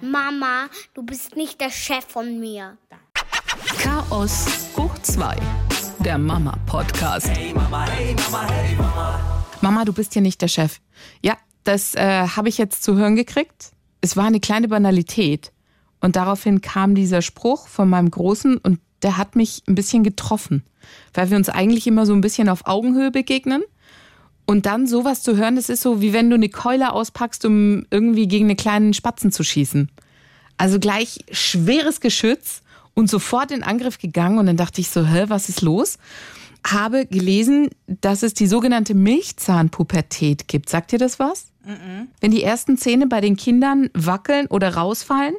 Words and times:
Mama, 0.00 0.68
du 0.94 1.02
bist 1.02 1.34
nicht 1.36 1.60
der 1.60 1.70
Chef 1.70 2.04
von 2.06 2.38
mir. 2.38 2.78
Chaos 3.78 4.46
hoch 4.76 4.96
2. 5.02 5.36
Der 6.00 6.18
Mama-Podcast. 6.18 7.28
Hey 7.28 7.52
Mama, 7.52 7.86
hey 7.86 8.14
Mama, 8.30 8.48
hey 8.48 8.76
Mama. 8.76 9.44
Mama, 9.60 9.84
du 9.84 9.92
bist 9.92 10.14
ja 10.14 10.20
nicht 10.20 10.40
der 10.40 10.48
Chef. 10.48 10.80
Ja, 11.22 11.36
das 11.64 11.94
äh, 11.94 12.28
habe 12.28 12.48
ich 12.48 12.58
jetzt 12.58 12.82
zu 12.84 12.96
hören 12.96 13.16
gekriegt. 13.16 13.72
Es 14.00 14.16
war 14.16 14.26
eine 14.26 14.40
kleine 14.40 14.68
Banalität. 14.68 15.52
Und 16.00 16.14
daraufhin 16.14 16.60
kam 16.60 16.94
dieser 16.94 17.22
Spruch 17.22 17.66
von 17.66 17.90
meinem 17.90 18.10
Großen 18.10 18.56
und 18.58 18.78
der 19.02 19.16
hat 19.16 19.34
mich 19.34 19.62
ein 19.68 19.74
bisschen 19.74 20.04
getroffen, 20.04 20.64
weil 21.12 21.30
wir 21.30 21.36
uns 21.36 21.48
eigentlich 21.48 21.86
immer 21.88 22.06
so 22.06 22.12
ein 22.12 22.20
bisschen 22.20 22.48
auf 22.48 22.66
Augenhöhe 22.66 23.10
begegnen. 23.10 23.62
Und 24.50 24.64
dann 24.64 24.86
sowas 24.86 25.22
zu 25.22 25.36
hören, 25.36 25.56
das 25.56 25.68
ist 25.68 25.82
so, 25.82 26.00
wie 26.00 26.14
wenn 26.14 26.30
du 26.30 26.34
eine 26.34 26.48
Keule 26.48 26.94
auspackst, 26.94 27.44
um 27.44 27.84
irgendwie 27.90 28.26
gegen 28.26 28.46
einen 28.46 28.56
kleinen 28.56 28.94
Spatzen 28.94 29.30
zu 29.30 29.44
schießen. 29.44 29.90
Also 30.56 30.78
gleich 30.78 31.18
schweres 31.30 32.00
Geschütz 32.00 32.62
und 32.94 33.10
sofort 33.10 33.50
in 33.50 33.62
Angriff 33.62 33.98
gegangen. 33.98 34.38
Und 34.38 34.46
dann 34.46 34.56
dachte 34.56 34.80
ich 34.80 34.88
so, 34.88 35.04
hä, 35.04 35.26
was 35.28 35.50
ist 35.50 35.60
los? 35.60 35.98
Habe 36.66 37.04
gelesen, 37.04 37.68
dass 37.86 38.22
es 38.22 38.32
die 38.32 38.46
sogenannte 38.46 38.94
Milchzahnpubertät 38.94 40.48
gibt. 40.48 40.70
Sagt 40.70 40.94
ihr 40.94 40.98
das 40.98 41.18
was? 41.18 41.48
Mhm. 41.66 42.08
Wenn 42.22 42.30
die 42.30 42.42
ersten 42.42 42.78
Zähne 42.78 43.06
bei 43.06 43.20
den 43.20 43.36
Kindern 43.36 43.90
wackeln 43.92 44.46
oder 44.46 44.76
rausfallen, 44.76 45.34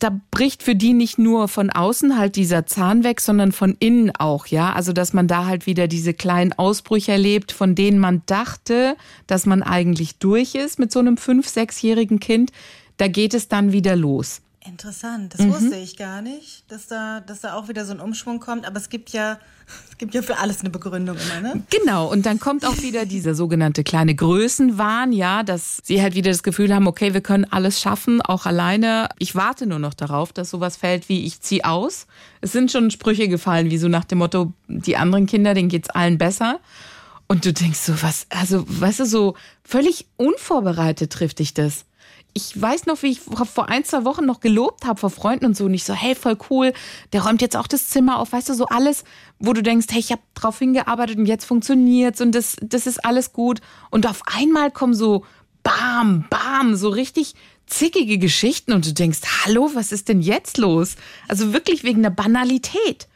da 0.00 0.20
bricht 0.30 0.62
für 0.62 0.74
die 0.74 0.94
nicht 0.94 1.18
nur 1.18 1.46
von 1.46 1.70
außen 1.70 2.18
halt 2.18 2.36
dieser 2.36 2.66
Zahn 2.66 3.04
weg, 3.04 3.20
sondern 3.20 3.52
von 3.52 3.76
innen 3.78 4.10
auch, 4.16 4.46
ja. 4.46 4.72
Also, 4.72 4.92
dass 4.92 5.12
man 5.12 5.28
da 5.28 5.46
halt 5.46 5.66
wieder 5.66 5.86
diese 5.86 6.14
kleinen 6.14 6.52
Ausbrüche 6.54 7.12
erlebt, 7.12 7.52
von 7.52 7.74
denen 7.74 7.98
man 7.98 8.22
dachte, 8.26 8.96
dass 9.26 9.46
man 9.46 9.62
eigentlich 9.62 10.16
durch 10.18 10.54
ist 10.54 10.78
mit 10.78 10.90
so 10.90 10.98
einem 10.98 11.16
fünf-, 11.16 11.48
sechsjährigen 11.48 12.18
Kind. 12.18 12.50
Da 12.96 13.08
geht 13.08 13.34
es 13.34 13.48
dann 13.48 13.72
wieder 13.72 13.94
los. 13.94 14.40
Interessant, 14.66 15.32
das 15.32 15.46
mhm. 15.46 15.54
wusste 15.54 15.76
ich 15.76 15.96
gar 15.96 16.20
nicht, 16.20 16.70
dass 16.70 16.86
da, 16.86 17.20
dass 17.20 17.40
da 17.40 17.54
auch 17.54 17.68
wieder 17.68 17.86
so 17.86 17.94
ein 17.94 18.00
Umschwung 18.00 18.40
kommt. 18.40 18.66
Aber 18.66 18.76
es 18.76 18.90
gibt 18.90 19.08
ja, 19.08 19.38
es 19.90 19.96
gibt 19.96 20.12
ja 20.12 20.20
für 20.20 20.36
alles 20.36 20.60
eine 20.60 20.68
Begründung 20.68 21.16
immer, 21.16 21.40
ne? 21.40 21.62
Genau, 21.70 22.10
und 22.10 22.26
dann 22.26 22.38
kommt 22.38 22.66
auch 22.66 22.76
wieder 22.82 23.06
dieser 23.06 23.34
sogenannte 23.34 23.84
kleine 23.84 24.14
Größenwahn, 24.14 25.12
ja, 25.12 25.44
dass 25.44 25.78
sie 25.82 26.02
halt 26.02 26.14
wieder 26.14 26.30
das 26.30 26.42
Gefühl 26.42 26.74
haben, 26.74 26.86
okay, 26.86 27.14
wir 27.14 27.22
können 27.22 27.46
alles 27.50 27.80
schaffen, 27.80 28.20
auch 28.20 28.44
alleine. 28.44 29.08
Ich 29.18 29.34
warte 29.34 29.66
nur 29.66 29.78
noch 29.78 29.94
darauf, 29.94 30.30
dass 30.34 30.50
sowas 30.50 30.76
fällt 30.76 31.08
wie 31.08 31.24
ich 31.24 31.40
zieh 31.40 31.64
aus. 31.64 32.06
Es 32.42 32.52
sind 32.52 32.70
schon 32.70 32.90
Sprüche 32.90 33.28
gefallen, 33.28 33.70
wie 33.70 33.78
so 33.78 33.88
nach 33.88 34.04
dem 34.04 34.18
Motto, 34.18 34.52
die 34.68 34.98
anderen 34.98 35.24
Kinder, 35.24 35.54
denen 35.54 35.70
geht's 35.70 35.88
allen 35.88 36.18
besser. 36.18 36.60
Und 37.28 37.46
du 37.46 37.54
denkst 37.54 37.78
so, 37.78 38.02
was, 38.02 38.26
also, 38.28 38.64
weißt 38.66 39.00
du, 39.00 39.04
so 39.06 39.36
völlig 39.64 40.06
unvorbereitet 40.16 41.12
trifft 41.12 41.38
dich 41.38 41.54
das 41.54 41.86
ich 42.32 42.60
weiß 42.60 42.86
noch, 42.86 43.02
wie 43.02 43.08
ich 43.08 43.20
vor 43.20 43.68
ein, 43.68 43.84
zwei 43.84 44.04
Wochen 44.04 44.24
noch 44.24 44.40
gelobt 44.40 44.84
habe 44.84 45.00
vor 45.00 45.10
Freunden 45.10 45.46
und 45.46 45.56
so. 45.56 45.64
Und 45.64 45.74
ich 45.74 45.84
so, 45.84 45.94
hey, 45.94 46.14
voll 46.14 46.36
cool, 46.50 46.72
der 47.12 47.22
räumt 47.22 47.42
jetzt 47.42 47.56
auch 47.56 47.66
das 47.66 47.88
Zimmer 47.88 48.18
auf. 48.18 48.32
Weißt 48.32 48.48
du, 48.48 48.54
so 48.54 48.66
alles, 48.66 49.04
wo 49.38 49.52
du 49.52 49.62
denkst, 49.62 49.86
hey, 49.90 50.00
ich 50.00 50.12
habe 50.12 50.22
drauf 50.34 50.58
hingearbeitet 50.58 51.18
und 51.18 51.26
jetzt 51.26 51.44
funktioniert's 51.44 52.20
und 52.20 52.34
das, 52.34 52.56
das 52.62 52.86
ist 52.86 53.04
alles 53.04 53.32
gut. 53.32 53.60
Und 53.90 54.06
auf 54.06 54.22
einmal 54.26 54.70
kommen 54.70 54.94
so 54.94 55.24
bam, 55.62 56.24
bam, 56.30 56.76
so 56.76 56.88
richtig 56.88 57.34
zickige 57.66 58.18
Geschichten 58.18 58.72
und 58.72 58.86
du 58.86 58.92
denkst, 58.92 59.20
hallo, 59.44 59.70
was 59.74 59.92
ist 59.92 60.08
denn 60.08 60.20
jetzt 60.20 60.58
los? 60.58 60.96
Also 61.28 61.52
wirklich 61.52 61.84
wegen 61.84 62.02
der 62.02 62.10
Banalität. 62.10 63.08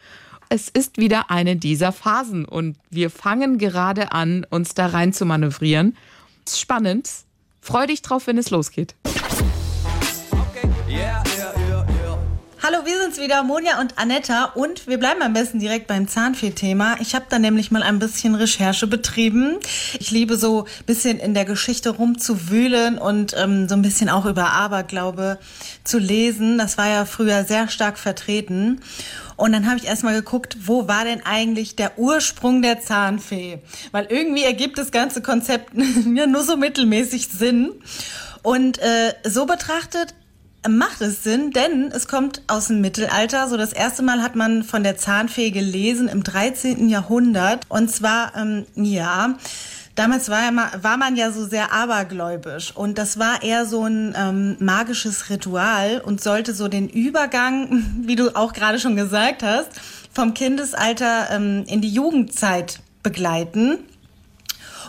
Es 0.48 0.68
ist 0.68 0.98
wieder 0.98 1.30
eine 1.30 1.56
dieser 1.56 1.90
Phasen 1.90 2.44
und 2.44 2.76
wir 2.90 3.10
fangen 3.10 3.58
gerade 3.58 4.12
an, 4.12 4.46
uns 4.50 4.74
da 4.74 4.86
rein 4.86 5.12
zu 5.12 5.24
manövrieren. 5.24 5.96
Spannend, 6.48 7.08
Freu 7.64 7.86
dich 7.86 8.02
drauf, 8.02 8.26
wenn 8.26 8.36
es 8.36 8.50
losgeht. 8.50 8.94
Okay. 9.06 10.68
Yeah, 10.86 11.22
yeah, 11.38 11.54
yeah, 11.66 12.18
Hallo, 12.62 12.78
wir 12.84 13.00
sind's 13.00 13.18
wieder, 13.18 13.42
Monja 13.42 13.80
und 13.80 13.98
Anetta 13.98 14.52
und 14.54 14.86
wir 14.86 14.98
bleiben 14.98 15.22
am 15.22 15.32
besten 15.32 15.60
direkt 15.60 15.86
beim 15.86 16.06
Zahnfee-Thema. 16.06 16.96
Ich 17.00 17.14
habe 17.14 17.24
da 17.30 17.38
nämlich 17.38 17.70
mal 17.70 17.82
ein 17.82 17.98
bisschen 17.98 18.34
Recherche 18.34 18.86
betrieben. 18.86 19.58
Ich 19.98 20.10
liebe 20.10 20.36
so 20.36 20.64
ein 20.64 20.84
bisschen 20.84 21.18
in 21.18 21.32
der 21.32 21.46
Geschichte 21.46 21.88
rumzuwühlen 21.88 22.98
und 22.98 23.34
ähm, 23.36 23.66
so 23.66 23.74
ein 23.76 23.82
bisschen 23.82 24.10
auch 24.10 24.26
über 24.26 24.50
Aberglaube 24.50 25.38
zu 25.84 25.98
lesen. 25.98 26.58
Das 26.58 26.76
war 26.76 26.88
ja 26.88 27.06
früher 27.06 27.44
sehr 27.44 27.68
stark 27.68 27.98
vertreten. 27.98 28.82
Und 29.36 29.52
dann 29.52 29.66
habe 29.66 29.78
ich 29.78 29.86
erstmal 29.86 30.14
geguckt, 30.14 30.56
wo 30.66 30.88
war 30.88 31.04
denn 31.04 31.24
eigentlich 31.24 31.76
der 31.76 31.98
Ursprung 31.98 32.62
der 32.62 32.80
Zahnfee? 32.80 33.58
Weil 33.92 34.06
irgendwie 34.08 34.44
ergibt 34.44 34.78
das 34.78 34.90
ganze 34.90 35.22
Konzept 35.22 35.72
ja 36.14 36.26
nur 36.26 36.42
so 36.42 36.56
mittelmäßig 36.56 37.28
Sinn. 37.28 37.72
Und 38.42 38.78
äh, 38.78 39.14
so 39.24 39.46
betrachtet 39.46 40.14
macht 40.68 41.00
es 41.00 41.22
Sinn, 41.22 41.50
denn 41.50 41.90
es 41.92 42.08
kommt 42.08 42.42
aus 42.46 42.68
dem 42.68 42.80
Mittelalter. 42.80 43.48
So 43.48 43.56
das 43.56 43.72
erste 43.72 44.02
Mal 44.02 44.22
hat 44.22 44.34
man 44.34 44.62
von 44.62 44.82
der 44.82 44.96
Zahnfee 44.96 45.50
gelesen 45.50 46.08
im 46.08 46.22
13. 46.22 46.88
Jahrhundert. 46.88 47.66
Und 47.68 47.90
zwar, 47.90 48.34
ähm, 48.36 48.66
ja, 48.74 49.36
Damals 49.94 50.28
war, 50.28 50.42
war 50.82 50.96
man 50.96 51.14
ja 51.14 51.30
so 51.30 51.46
sehr 51.46 51.72
abergläubisch 51.72 52.72
und 52.74 52.98
das 52.98 53.18
war 53.18 53.42
eher 53.44 53.64
so 53.64 53.84
ein 53.84 54.14
ähm, 54.16 54.56
magisches 54.58 55.30
Ritual 55.30 56.00
und 56.04 56.20
sollte 56.20 56.52
so 56.52 56.66
den 56.66 56.88
Übergang, 56.88 58.00
wie 58.02 58.16
du 58.16 58.34
auch 58.34 58.52
gerade 58.52 58.80
schon 58.80 58.96
gesagt 58.96 59.42
hast, 59.42 59.68
vom 60.12 60.34
Kindesalter 60.34 61.28
ähm, 61.30 61.64
in 61.68 61.80
die 61.80 61.90
Jugendzeit 61.90 62.80
begleiten. 63.02 63.78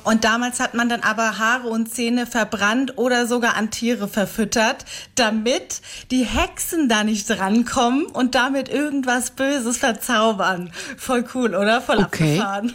Und 0.03 0.23
damals 0.23 0.59
hat 0.59 0.75
man 0.75 0.88
dann 0.88 1.01
aber 1.01 1.39
Haare 1.39 1.67
und 1.67 1.91
Zähne 1.91 2.27
verbrannt 2.27 2.97
oder 2.97 3.25
sogar 3.25 3.55
an 3.55 3.71
Tiere 3.71 4.07
verfüttert, 4.07 4.85
damit 5.15 5.81
die 6.11 6.23
Hexen 6.23 6.89
da 6.89 7.03
nicht 7.03 7.27
drankommen 7.27 8.05
und 8.05 8.35
damit 8.35 8.69
irgendwas 8.69 9.31
Böses 9.31 9.77
verzaubern. 9.77 10.71
Voll 10.97 11.25
cool, 11.33 11.55
oder? 11.55 11.81
Voll 11.81 11.97
okay. 11.97 12.39
abgefahren. 12.39 12.73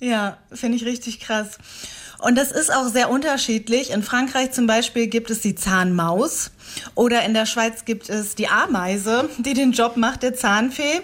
Ja, 0.00 0.36
finde 0.52 0.76
ich 0.76 0.84
richtig 0.84 1.20
krass. 1.20 1.58
Und 2.18 2.36
das 2.36 2.50
ist 2.50 2.72
auch 2.72 2.88
sehr 2.88 3.10
unterschiedlich. 3.10 3.90
In 3.90 4.02
Frankreich 4.02 4.52
zum 4.52 4.66
Beispiel 4.66 5.06
gibt 5.06 5.30
es 5.30 5.40
die 5.40 5.54
Zahnmaus 5.54 6.50
oder 6.94 7.24
in 7.24 7.34
der 7.34 7.46
Schweiz 7.46 7.84
gibt 7.84 8.08
es 8.08 8.34
die 8.34 8.48
Ameise, 8.48 9.28
die 9.38 9.54
den 9.54 9.72
Job 9.72 9.96
macht 9.96 10.22
der 10.22 10.34
Zahnfee. 10.34 11.00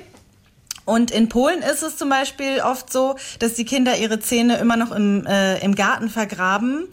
Und 0.85 1.11
in 1.11 1.29
Polen 1.29 1.63
ist 1.63 1.83
es 1.83 1.97
zum 1.97 2.09
Beispiel 2.09 2.61
oft 2.61 2.93
so, 2.93 3.17
dass 3.39 3.55
die 3.55 3.65
Kinder 3.65 3.97
ihre 3.99 4.19
Zähne 4.21 4.57
immer 4.57 4.77
noch 4.77 4.91
im, 4.91 5.25
äh, 5.27 5.59
im 5.61 5.75
Garten 5.75 6.11
vergraben 6.11 6.89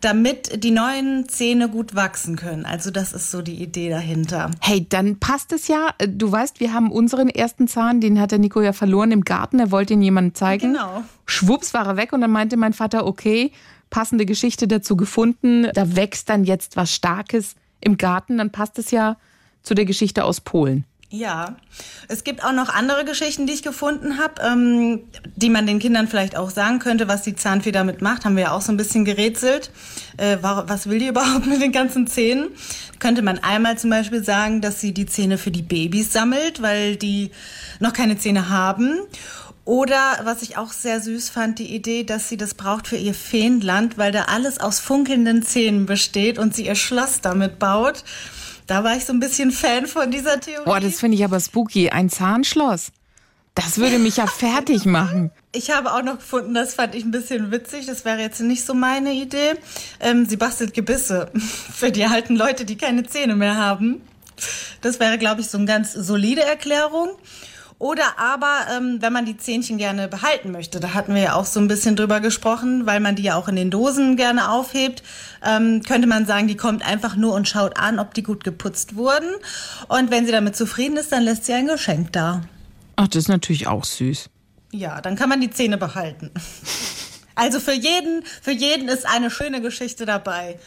damit 0.00 0.62
die 0.62 0.70
neuen 0.70 1.28
Zähne 1.28 1.68
gut 1.68 1.94
wachsen 1.94 2.36
können. 2.36 2.64
Also 2.64 2.90
das 2.90 3.12
ist 3.12 3.30
so 3.30 3.42
die 3.42 3.62
Idee 3.62 3.90
dahinter. 3.90 4.50
Hey, 4.60 4.86
dann 4.88 5.18
passt 5.18 5.52
es 5.52 5.68
ja. 5.68 5.90
Du 6.06 6.30
weißt, 6.30 6.60
wir 6.60 6.72
haben 6.72 6.92
unseren 6.92 7.28
ersten 7.28 7.68
Zahn, 7.68 8.00
den 8.00 8.20
hat 8.20 8.30
der 8.30 8.38
Nico 8.38 8.60
ja 8.60 8.72
verloren 8.72 9.10
im 9.12 9.24
Garten. 9.24 9.58
Er 9.58 9.70
wollte 9.70 9.94
ihn 9.94 10.02
jemandem 10.02 10.34
zeigen. 10.34 10.72
Genau. 10.72 11.02
Schwupps 11.26 11.74
war 11.74 11.86
er 11.86 11.96
weg 11.96 12.12
und 12.12 12.20
dann 12.20 12.30
meinte 12.30 12.56
mein 12.56 12.72
Vater, 12.72 13.06
okay, 13.06 13.52
passende 13.90 14.26
Geschichte 14.26 14.68
dazu 14.68 14.96
gefunden. 14.96 15.68
Da 15.74 15.96
wächst 15.96 16.28
dann 16.28 16.44
jetzt 16.44 16.76
was 16.76 16.94
Starkes 16.94 17.54
im 17.80 17.96
Garten. 17.96 18.38
Dann 18.38 18.50
passt 18.50 18.78
es 18.78 18.90
ja 18.90 19.16
zu 19.62 19.74
der 19.74 19.84
Geschichte 19.84 20.24
aus 20.24 20.40
Polen. 20.40 20.84
Ja, 21.10 21.56
es 22.08 22.22
gibt 22.22 22.44
auch 22.44 22.52
noch 22.52 22.68
andere 22.68 23.06
Geschichten, 23.06 23.46
die 23.46 23.54
ich 23.54 23.62
gefunden 23.62 24.18
habe, 24.18 24.42
ähm, 24.42 25.04
die 25.36 25.48
man 25.48 25.66
den 25.66 25.78
Kindern 25.78 26.06
vielleicht 26.06 26.36
auch 26.36 26.50
sagen 26.50 26.80
könnte, 26.80 27.08
was 27.08 27.22
die 27.22 27.34
Zahnfee 27.34 27.72
damit 27.72 28.02
macht. 28.02 28.26
Haben 28.26 28.36
wir 28.36 28.44
ja 28.44 28.52
auch 28.52 28.60
so 28.60 28.72
ein 28.72 28.76
bisschen 28.76 29.06
gerätselt. 29.06 29.70
Äh, 30.18 30.36
was 30.42 30.86
will 30.86 30.98
die 30.98 31.06
überhaupt 31.08 31.46
mit 31.46 31.62
den 31.62 31.72
ganzen 31.72 32.06
Zähnen? 32.08 32.48
Könnte 32.98 33.22
man 33.22 33.38
einmal 33.38 33.78
zum 33.78 33.88
Beispiel 33.88 34.22
sagen, 34.22 34.60
dass 34.60 34.82
sie 34.82 34.92
die 34.92 35.06
Zähne 35.06 35.38
für 35.38 35.50
die 35.50 35.62
Babys 35.62 36.12
sammelt, 36.12 36.60
weil 36.60 36.96
die 36.96 37.30
noch 37.80 37.94
keine 37.94 38.18
Zähne 38.18 38.50
haben. 38.50 38.98
Oder 39.64 40.20
was 40.24 40.42
ich 40.42 40.58
auch 40.58 40.72
sehr 40.72 41.00
süß 41.00 41.30
fand, 41.30 41.58
die 41.58 41.74
Idee, 41.74 42.04
dass 42.04 42.28
sie 42.28 42.36
das 42.36 42.52
braucht 42.52 42.86
für 42.86 42.96
ihr 42.96 43.14
Feenland, 43.14 43.96
weil 43.96 44.12
da 44.12 44.24
alles 44.24 44.60
aus 44.60 44.78
funkelnden 44.78 45.42
Zähnen 45.42 45.86
besteht 45.86 46.38
und 46.38 46.54
sie 46.54 46.66
ihr 46.66 46.74
Schloss 46.74 47.22
damit 47.22 47.58
baut. 47.58 48.04
Da 48.68 48.84
war 48.84 48.94
ich 48.96 49.06
so 49.06 49.14
ein 49.14 49.18
bisschen 49.18 49.50
Fan 49.50 49.86
von 49.86 50.10
dieser 50.10 50.38
Theorie. 50.38 50.66
Boah, 50.66 50.78
das 50.78 51.00
finde 51.00 51.16
ich 51.16 51.24
aber 51.24 51.40
spooky. 51.40 51.88
Ein 51.88 52.10
Zahnschloss. 52.10 52.92
Das 53.54 53.78
würde 53.78 53.98
mich 53.98 54.18
ja 54.18 54.26
fertig 54.28 54.84
machen. 54.84 55.30
Ich 55.52 55.70
habe 55.70 55.92
auch 55.92 56.02
noch 56.02 56.18
gefunden, 56.18 56.52
das 56.52 56.74
fand 56.74 56.94
ich 56.94 57.02
ein 57.02 57.10
bisschen 57.10 57.50
witzig. 57.50 57.86
Das 57.86 58.04
wäre 58.04 58.20
jetzt 58.20 58.40
nicht 58.40 58.64
so 58.64 58.74
meine 58.74 59.14
Idee. 59.14 59.54
Ähm, 60.00 60.26
sie 60.26 60.36
bastelt 60.36 60.74
Gebisse 60.74 61.30
für 61.34 61.90
die 61.90 62.04
alten 62.04 62.36
Leute, 62.36 62.66
die 62.66 62.76
keine 62.76 63.04
Zähne 63.04 63.36
mehr 63.36 63.56
haben. 63.56 64.02
Das 64.82 65.00
wäre, 65.00 65.16
glaube 65.16 65.40
ich, 65.40 65.48
so 65.48 65.56
eine 65.56 65.66
ganz 65.66 65.94
solide 65.94 66.42
Erklärung. 66.42 67.08
Oder 67.78 68.18
aber, 68.18 68.66
ähm, 68.76 68.98
wenn 69.00 69.12
man 69.12 69.24
die 69.24 69.36
Zähnchen 69.36 69.78
gerne 69.78 70.08
behalten 70.08 70.50
möchte, 70.50 70.80
da 70.80 70.94
hatten 70.94 71.14
wir 71.14 71.22
ja 71.22 71.34
auch 71.34 71.44
so 71.44 71.60
ein 71.60 71.68
bisschen 71.68 71.94
drüber 71.94 72.18
gesprochen, 72.18 72.86
weil 72.86 72.98
man 72.98 73.14
die 73.14 73.22
ja 73.22 73.36
auch 73.36 73.46
in 73.46 73.54
den 73.54 73.70
Dosen 73.70 74.16
gerne 74.16 74.50
aufhebt, 74.50 75.04
ähm, 75.46 75.82
könnte 75.86 76.08
man 76.08 76.26
sagen, 76.26 76.48
die 76.48 76.56
kommt 76.56 76.84
einfach 76.84 77.14
nur 77.14 77.34
und 77.34 77.48
schaut 77.48 77.78
an, 77.78 78.00
ob 78.00 78.14
die 78.14 78.24
gut 78.24 78.42
geputzt 78.42 78.96
wurden. 78.96 79.28
Und 79.86 80.10
wenn 80.10 80.26
sie 80.26 80.32
damit 80.32 80.56
zufrieden 80.56 80.96
ist, 80.96 81.12
dann 81.12 81.22
lässt 81.22 81.44
sie 81.44 81.52
ein 81.52 81.68
Geschenk 81.68 82.12
da. 82.12 82.42
Ach, 82.96 83.06
das 83.06 83.24
ist 83.24 83.28
natürlich 83.28 83.68
auch 83.68 83.84
süß. 83.84 84.28
Ja, 84.72 85.00
dann 85.00 85.14
kann 85.14 85.28
man 85.28 85.40
die 85.40 85.50
Zähne 85.50 85.78
behalten. 85.78 86.30
Also 87.40 87.60
für 87.60 87.72
jeden, 87.72 88.24
für 88.42 88.50
jeden 88.50 88.88
ist 88.88 89.06
eine 89.06 89.30
schöne 89.30 89.60
Geschichte 89.60 90.04
dabei. 90.04 90.58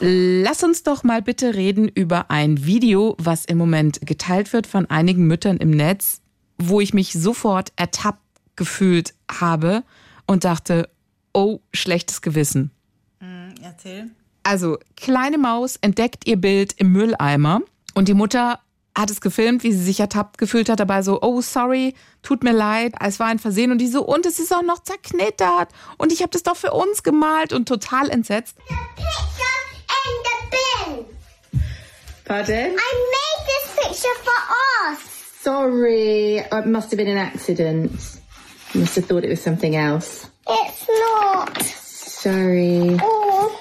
Lass 0.00 0.62
uns 0.62 0.84
doch 0.84 1.02
mal 1.02 1.22
bitte 1.22 1.54
reden 1.54 1.88
über 1.88 2.30
ein 2.30 2.64
Video, 2.64 3.16
was 3.18 3.44
im 3.44 3.58
Moment 3.58 4.00
geteilt 4.02 4.52
wird 4.52 4.68
von 4.68 4.86
einigen 4.86 5.26
Müttern 5.26 5.56
im 5.56 5.70
Netz, 5.70 6.20
wo 6.56 6.80
ich 6.80 6.94
mich 6.94 7.12
sofort 7.12 7.72
ertappt 7.74 8.22
gefühlt 8.54 9.14
habe 9.30 9.82
und 10.26 10.44
dachte, 10.44 10.88
oh, 11.32 11.58
schlechtes 11.72 12.22
Gewissen. 12.22 12.70
Mm, 13.18 13.54
erzähl. 13.60 14.10
Also, 14.44 14.78
kleine 14.96 15.36
Maus 15.36 15.76
entdeckt 15.80 16.28
ihr 16.28 16.36
Bild 16.36 16.74
im 16.76 16.92
Mülleimer 16.92 17.62
und 17.94 18.06
die 18.06 18.14
Mutter 18.14 18.60
hat 18.96 19.10
es 19.10 19.20
gefilmt, 19.20 19.64
wie 19.64 19.72
sie 19.72 19.82
sich 19.82 19.98
ertappt 19.98 20.38
gefühlt 20.38 20.68
hat, 20.68 20.80
dabei 20.80 21.02
so, 21.02 21.20
oh, 21.22 21.40
sorry, 21.40 21.94
tut 22.22 22.44
mir 22.44 22.52
leid, 22.52 22.94
es 23.00 23.18
war 23.18 23.26
ein 23.26 23.38
Versehen 23.40 23.72
und 23.72 23.78
die 23.78 23.88
so, 23.88 24.04
und 24.04 24.26
es 24.26 24.38
ist 24.38 24.54
auch 24.54 24.62
noch 24.62 24.82
zerknittert 24.82 25.70
und 25.98 26.12
ich 26.12 26.22
habe 26.22 26.30
das 26.30 26.44
doch 26.44 26.56
für 26.56 26.72
uns 26.72 27.02
gemalt 27.02 27.52
und 27.52 27.66
total 27.68 28.10
entsetzt. 28.10 28.56
The 28.68 28.74
picture 28.96 29.48
in 29.90 30.12
the 30.26 30.36
bin. 30.50 31.06
Pardon? 32.24 32.76
I 32.78 32.90
made 33.16 33.46
this 33.46 33.66
picture 33.76 34.16
for 34.22 34.38
us. 34.90 35.00
Sorry, 35.40 36.36
it 36.38 36.66
must 36.66 36.90
have 36.90 36.98
been 36.98 37.08
an 37.08 37.16
accident. 37.18 38.20
I 38.74 38.78
must 38.78 38.96
have 38.96 39.06
thought 39.06 39.24
it 39.24 39.30
was 39.30 39.40
something 39.42 39.76
else. 39.76 40.28
It's 40.46 40.88
not. 40.88 41.62
Sorry, 41.62 42.96
Oh, 43.00 43.60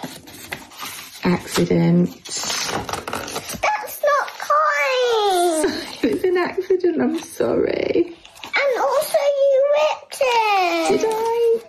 accident. 1.24 2.10
that's 2.26 4.02
not 4.04 4.28
kind. 4.40 5.84
It 6.04 6.14
was 6.14 6.24
an 6.24 6.38
accident, 6.38 7.02
I'm 7.02 7.20
sorry. 7.20 8.16
And 8.44 8.80
also 8.82 9.18
you 9.18 9.66
ripped 9.80 10.22
it. 10.22 11.02
Did 11.02 11.06
I? 11.10 11.60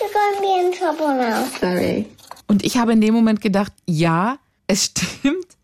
You're 0.00 0.12
going 0.12 0.34
to 0.36 0.40
be 0.40 0.58
in 0.58 0.72
trouble 0.72 1.08
now. 1.08 1.44
Sorry. 1.46 2.10
Ich 2.68 2.76
habe 2.76 2.92
in 2.92 3.00
dem 3.00 3.14
Moment 3.14 3.40
gedacht, 3.40 3.72
ja, 3.86 4.36
es 4.66 4.84
stimmt. 4.84 5.56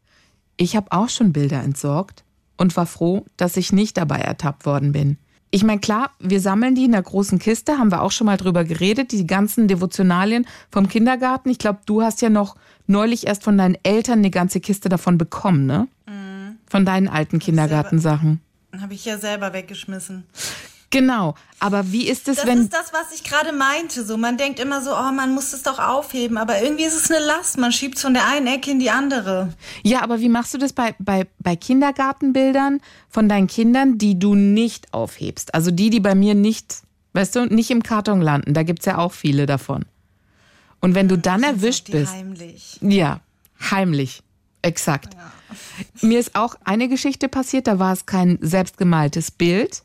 Ich 0.56 0.74
habe 0.74 0.90
auch 0.90 1.10
schon 1.10 1.34
Bilder 1.34 1.62
entsorgt 1.62 2.24
und 2.56 2.74
war 2.78 2.86
froh, 2.86 3.26
dass 3.36 3.58
ich 3.58 3.74
nicht 3.74 3.98
dabei 3.98 4.20
ertappt 4.20 4.64
worden 4.64 4.92
bin. 4.92 5.18
Ich 5.50 5.64
meine, 5.64 5.80
klar, 5.80 6.12
wir 6.18 6.40
sammeln 6.40 6.74
die 6.74 6.86
in 6.86 6.92
der 6.92 7.02
großen 7.02 7.38
Kiste, 7.38 7.76
haben 7.76 7.90
wir 7.90 8.00
auch 8.00 8.10
schon 8.10 8.24
mal 8.24 8.38
drüber 8.38 8.64
geredet, 8.64 9.12
die 9.12 9.26
ganzen 9.26 9.68
Devotionalien 9.68 10.46
vom 10.70 10.88
Kindergarten. 10.88 11.50
Ich 11.50 11.58
glaube, 11.58 11.80
du 11.84 12.00
hast 12.00 12.22
ja 12.22 12.30
noch 12.30 12.56
neulich 12.86 13.26
erst 13.26 13.44
von 13.44 13.58
deinen 13.58 13.76
Eltern 13.82 14.20
eine 14.20 14.30
ganze 14.30 14.60
Kiste 14.60 14.88
davon 14.88 15.18
bekommen, 15.18 15.66
ne? 15.66 15.88
Von 16.70 16.86
deinen 16.86 17.08
alten 17.08 17.38
Kindergartensachen. 17.38 18.40
Habe 18.80 18.94
ich 18.94 19.04
ja 19.04 19.18
selber 19.18 19.52
weggeschmissen. 19.52 20.24
Genau. 20.94 21.34
Aber 21.58 21.90
wie 21.90 22.06
ist 22.06 22.28
es, 22.28 22.36
Das 22.36 22.46
wenn. 22.46 22.60
ist 22.60 22.72
das, 22.72 22.92
was 22.92 23.12
ich 23.12 23.24
gerade 23.24 23.52
meinte. 23.52 24.04
So, 24.04 24.16
man 24.16 24.36
denkt 24.36 24.60
immer 24.60 24.80
so, 24.80 24.92
oh, 24.92 25.12
man 25.12 25.34
muss 25.34 25.52
es 25.52 25.62
doch 25.62 25.80
aufheben, 25.80 26.36
aber 26.38 26.62
irgendwie 26.62 26.84
ist 26.84 26.94
es 26.94 27.10
eine 27.10 27.24
Last. 27.24 27.58
Man 27.58 27.72
schiebt 27.72 27.96
es 27.96 28.02
von 28.02 28.14
der 28.14 28.28
einen 28.28 28.46
Ecke 28.46 28.70
in 28.70 28.78
die 28.78 28.90
andere. 28.90 29.52
Ja, 29.82 30.02
aber 30.02 30.20
wie 30.20 30.28
machst 30.28 30.54
du 30.54 30.58
das 30.58 30.72
bei, 30.72 30.94
bei, 31.00 31.26
bei 31.40 31.56
Kindergartenbildern 31.56 32.80
von 33.10 33.28
deinen 33.28 33.48
Kindern, 33.48 33.98
die 33.98 34.18
du 34.18 34.36
nicht 34.36 34.94
aufhebst? 34.94 35.52
Also 35.52 35.72
die, 35.72 35.90
die 35.90 36.00
bei 36.00 36.14
mir 36.14 36.34
nicht, 36.36 36.82
weißt 37.14 37.34
du, 37.36 37.46
nicht 37.46 37.70
im 37.72 37.82
Karton 37.82 38.20
landen. 38.22 38.54
Da 38.54 38.62
gibt's 38.62 38.86
ja 38.86 38.98
auch 38.98 39.12
viele 39.12 39.46
davon. 39.46 39.84
Und 40.80 40.94
wenn 40.94 41.08
du 41.08 41.18
dann 41.18 41.42
erwischt 41.42 41.88
die 41.88 41.92
bist. 41.92 42.12
Heimlich. 42.12 42.78
Ja, 42.82 43.20
heimlich. 43.70 44.22
Exakt. 44.62 45.16
Mir 46.02 46.20
ist 46.20 46.36
auch 46.36 46.54
eine 46.64 46.88
Geschichte 46.88 47.28
passiert, 47.28 47.66
da 47.66 47.78
war 47.78 47.92
es 47.92 48.06
kein 48.06 48.38
selbstgemaltes 48.40 49.30
Bild. 49.30 49.82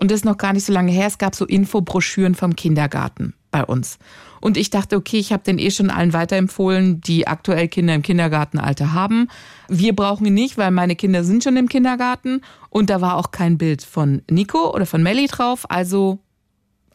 Und 0.00 0.10
das 0.10 0.20
ist 0.20 0.24
noch 0.24 0.38
gar 0.38 0.54
nicht 0.54 0.64
so 0.64 0.72
lange 0.72 0.90
her. 0.90 1.06
Es 1.06 1.18
gab 1.18 1.34
so 1.34 1.44
Infobroschüren 1.44 2.34
vom 2.34 2.56
Kindergarten 2.56 3.34
bei 3.50 3.62
uns. 3.62 3.98
Und 4.40 4.56
ich 4.56 4.70
dachte, 4.70 4.96
okay, 4.96 5.18
ich 5.18 5.30
habe 5.30 5.42
den 5.42 5.58
eh 5.58 5.70
schon 5.70 5.90
allen 5.90 6.14
weiterempfohlen, 6.14 7.02
die 7.02 7.26
aktuell 7.26 7.68
Kinder 7.68 7.94
im 7.94 8.00
Kindergartenalter 8.00 8.94
haben. 8.94 9.28
Wir 9.68 9.94
brauchen 9.94 10.24
ihn 10.26 10.32
nicht, 10.32 10.56
weil 10.56 10.70
meine 10.70 10.96
Kinder 10.96 11.22
sind 11.22 11.44
schon 11.44 11.58
im 11.58 11.68
Kindergarten. 11.68 12.40
Und 12.70 12.88
da 12.88 13.02
war 13.02 13.16
auch 13.16 13.30
kein 13.30 13.58
Bild 13.58 13.82
von 13.82 14.22
Nico 14.30 14.74
oder 14.74 14.86
von 14.86 15.02
Melly 15.02 15.26
drauf. 15.26 15.70
Also 15.70 16.18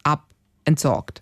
ab, 0.02 0.26
entsorgt. 0.64 1.20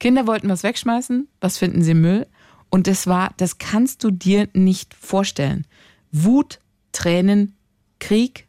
Kinder 0.00 0.26
wollten 0.26 0.50
was 0.50 0.62
wegschmeißen. 0.62 1.26
Was 1.40 1.56
finden 1.56 1.82
sie 1.82 1.94
Müll? 1.94 2.26
Und 2.68 2.86
das 2.86 3.06
war, 3.06 3.32
das 3.38 3.56
kannst 3.56 4.04
du 4.04 4.10
dir 4.10 4.48
nicht 4.52 4.92
vorstellen. 4.92 5.66
Wut, 6.12 6.60
Tränen, 6.92 7.56
Krieg. 7.98 8.46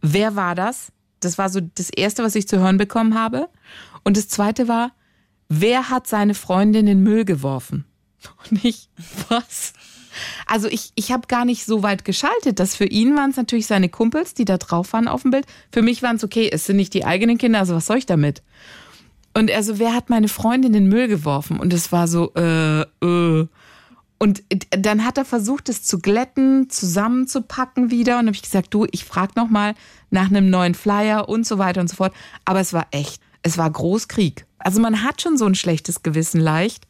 Wer 0.00 0.36
war 0.36 0.54
das? 0.54 0.92
Das 1.24 1.38
war 1.38 1.48
so 1.48 1.60
das 1.60 1.90
Erste, 1.90 2.22
was 2.22 2.34
ich 2.34 2.48
zu 2.48 2.58
hören 2.58 2.76
bekommen 2.76 3.14
habe. 3.14 3.48
Und 4.02 4.16
das 4.16 4.28
Zweite 4.28 4.68
war, 4.68 4.92
wer 5.48 5.90
hat 5.90 6.06
seine 6.06 6.34
Freundin 6.34 6.86
in 6.86 6.98
den 6.98 7.02
Müll 7.02 7.24
geworfen? 7.24 7.84
Und 8.50 8.64
ich, 8.64 8.88
was? 9.28 9.72
Also 10.46 10.68
ich, 10.68 10.92
ich 10.94 11.12
habe 11.12 11.26
gar 11.26 11.44
nicht 11.44 11.64
so 11.64 11.82
weit 11.82 12.04
geschaltet. 12.04 12.60
dass 12.60 12.76
für 12.76 12.86
ihn 12.86 13.16
waren 13.16 13.30
es 13.30 13.36
natürlich 13.36 13.66
seine 13.66 13.88
Kumpels, 13.88 14.34
die 14.34 14.44
da 14.44 14.58
drauf 14.58 14.92
waren 14.92 15.08
auf 15.08 15.22
dem 15.22 15.30
Bild. 15.30 15.46
Für 15.72 15.82
mich 15.82 16.02
waren 16.02 16.16
es 16.16 16.24
okay, 16.24 16.48
es 16.52 16.66
sind 16.66 16.76
nicht 16.76 16.94
die 16.94 17.04
eigenen 17.04 17.38
Kinder, 17.38 17.58
also 17.58 17.74
was 17.74 17.86
soll 17.86 17.98
ich 17.98 18.06
damit? 18.06 18.42
Und 19.36 19.50
er 19.50 19.62
so, 19.62 19.78
wer 19.78 19.94
hat 19.94 20.10
meine 20.10 20.28
Freundin 20.28 20.74
in 20.74 20.84
den 20.84 20.88
Müll 20.88 21.08
geworfen? 21.08 21.58
Und 21.58 21.72
es 21.72 21.90
war 21.90 22.06
so, 22.06 22.32
äh, 22.34 22.82
äh. 22.82 23.46
Und 24.18 24.42
dann 24.70 25.04
hat 25.04 25.18
er 25.18 25.24
versucht, 25.24 25.68
es 25.68 25.82
zu 25.82 25.98
glätten, 25.98 26.70
zusammenzupacken 26.70 27.90
wieder. 27.90 28.18
Und 28.18 28.26
habe 28.26 28.36
ich 28.36 28.42
gesagt, 28.42 28.72
du, 28.72 28.86
ich 28.90 29.04
frag 29.04 29.36
noch 29.36 29.48
mal 29.48 29.74
nach 30.10 30.26
einem 30.26 30.50
neuen 30.50 30.74
Flyer 30.74 31.28
und 31.28 31.46
so 31.46 31.58
weiter 31.58 31.80
und 31.80 31.88
so 31.88 31.96
fort. 31.96 32.14
Aber 32.44 32.60
es 32.60 32.72
war 32.72 32.86
echt, 32.90 33.20
es 33.42 33.58
war 33.58 33.70
Großkrieg. 33.70 34.46
Also 34.58 34.80
man 34.80 35.02
hat 35.02 35.20
schon 35.20 35.36
so 35.36 35.44
ein 35.44 35.54
schlechtes 35.54 36.02
Gewissen 36.02 36.40
leicht. 36.40 36.86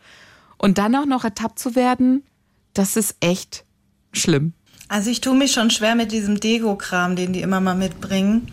Und 0.58 0.78
dann 0.78 0.94
auch 0.94 1.06
noch 1.06 1.24
ertappt 1.24 1.58
zu 1.58 1.74
werden, 1.74 2.24
das 2.72 2.96
ist 2.96 3.16
echt 3.20 3.64
schlimm. 4.12 4.52
Also 4.88 5.10
ich 5.10 5.20
tue 5.20 5.34
mich 5.34 5.52
schon 5.52 5.70
schwer 5.70 5.94
mit 5.94 6.12
diesem 6.12 6.38
Deko-Kram, 6.38 7.16
den 7.16 7.32
die 7.32 7.40
immer 7.40 7.60
mal 7.60 7.74
mitbringen. 7.74 8.48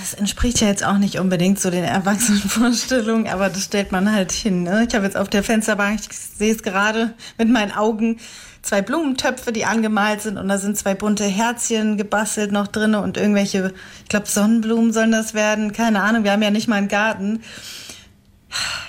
Das 0.00 0.14
entspricht 0.14 0.60
ja 0.60 0.68
jetzt 0.68 0.84
auch 0.84 0.96
nicht 0.96 1.18
unbedingt 1.18 1.60
so 1.60 1.70
den 1.70 1.84
Erwachsenenvorstellungen, 1.84 3.28
aber 3.28 3.50
das 3.50 3.64
stellt 3.64 3.92
man 3.92 4.10
halt 4.10 4.32
hin. 4.32 4.62
Ne? 4.62 4.86
Ich 4.88 4.94
habe 4.94 5.04
jetzt 5.04 5.16
auf 5.16 5.28
der 5.28 5.42
Fensterbank, 5.42 6.00
ich 6.00 6.16
sehe 6.16 6.54
es 6.54 6.62
gerade 6.62 7.12
mit 7.36 7.50
meinen 7.50 7.72
Augen, 7.72 8.18
zwei 8.62 8.80
Blumentöpfe, 8.80 9.52
die 9.52 9.66
angemalt 9.66 10.22
sind 10.22 10.38
und 10.38 10.48
da 10.48 10.56
sind 10.56 10.78
zwei 10.78 10.94
bunte 10.94 11.24
Herzchen 11.24 11.98
gebastelt 11.98 12.52
noch 12.52 12.68
drin 12.68 12.94
und 12.94 13.16
irgendwelche, 13.16 13.74
ich 14.02 14.08
glaube 14.08 14.28
Sonnenblumen 14.28 14.92
sollen 14.92 15.12
das 15.12 15.34
werden, 15.34 15.72
keine 15.72 16.02
Ahnung, 16.02 16.24
wir 16.24 16.32
haben 16.32 16.42
ja 16.42 16.50
nicht 16.50 16.68
mal 16.68 16.76
einen 16.76 16.88
Garten. 16.88 17.42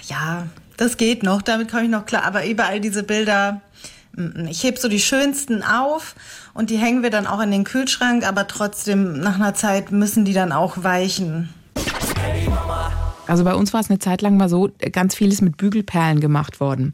Ja, 0.07 0.47
das 0.77 0.97
geht 0.97 1.23
noch, 1.23 1.41
damit 1.41 1.69
komme 1.69 1.83
ich 1.83 1.89
noch 1.89 2.05
klar, 2.05 2.23
aber 2.23 2.45
überall 2.45 2.79
diese 2.79 3.03
Bilder, 3.03 3.61
mm, 4.15 4.47
ich 4.47 4.63
heb 4.63 4.77
so 4.77 4.87
die 4.87 4.99
schönsten 4.99 5.63
auf 5.63 6.15
und 6.53 6.69
die 6.69 6.77
hängen 6.77 7.03
wir 7.03 7.09
dann 7.09 7.27
auch 7.27 7.39
in 7.39 7.51
den 7.51 7.63
Kühlschrank, 7.63 8.27
aber 8.27 8.47
trotzdem 8.47 9.19
nach 9.19 9.35
einer 9.35 9.53
Zeit 9.53 9.91
müssen 9.91 10.25
die 10.25 10.33
dann 10.33 10.51
auch 10.51 10.83
weichen. 10.83 11.49
Also 13.27 13.43
bei 13.43 13.55
uns 13.55 13.73
war 13.73 13.79
es 13.79 13.89
eine 13.89 13.99
Zeit 13.99 14.21
lang 14.21 14.37
mal 14.37 14.49
so, 14.49 14.69
ganz 14.91 15.15
vieles 15.15 15.41
mit 15.41 15.57
Bügelperlen 15.57 16.19
gemacht 16.19 16.59
worden. 16.59 16.93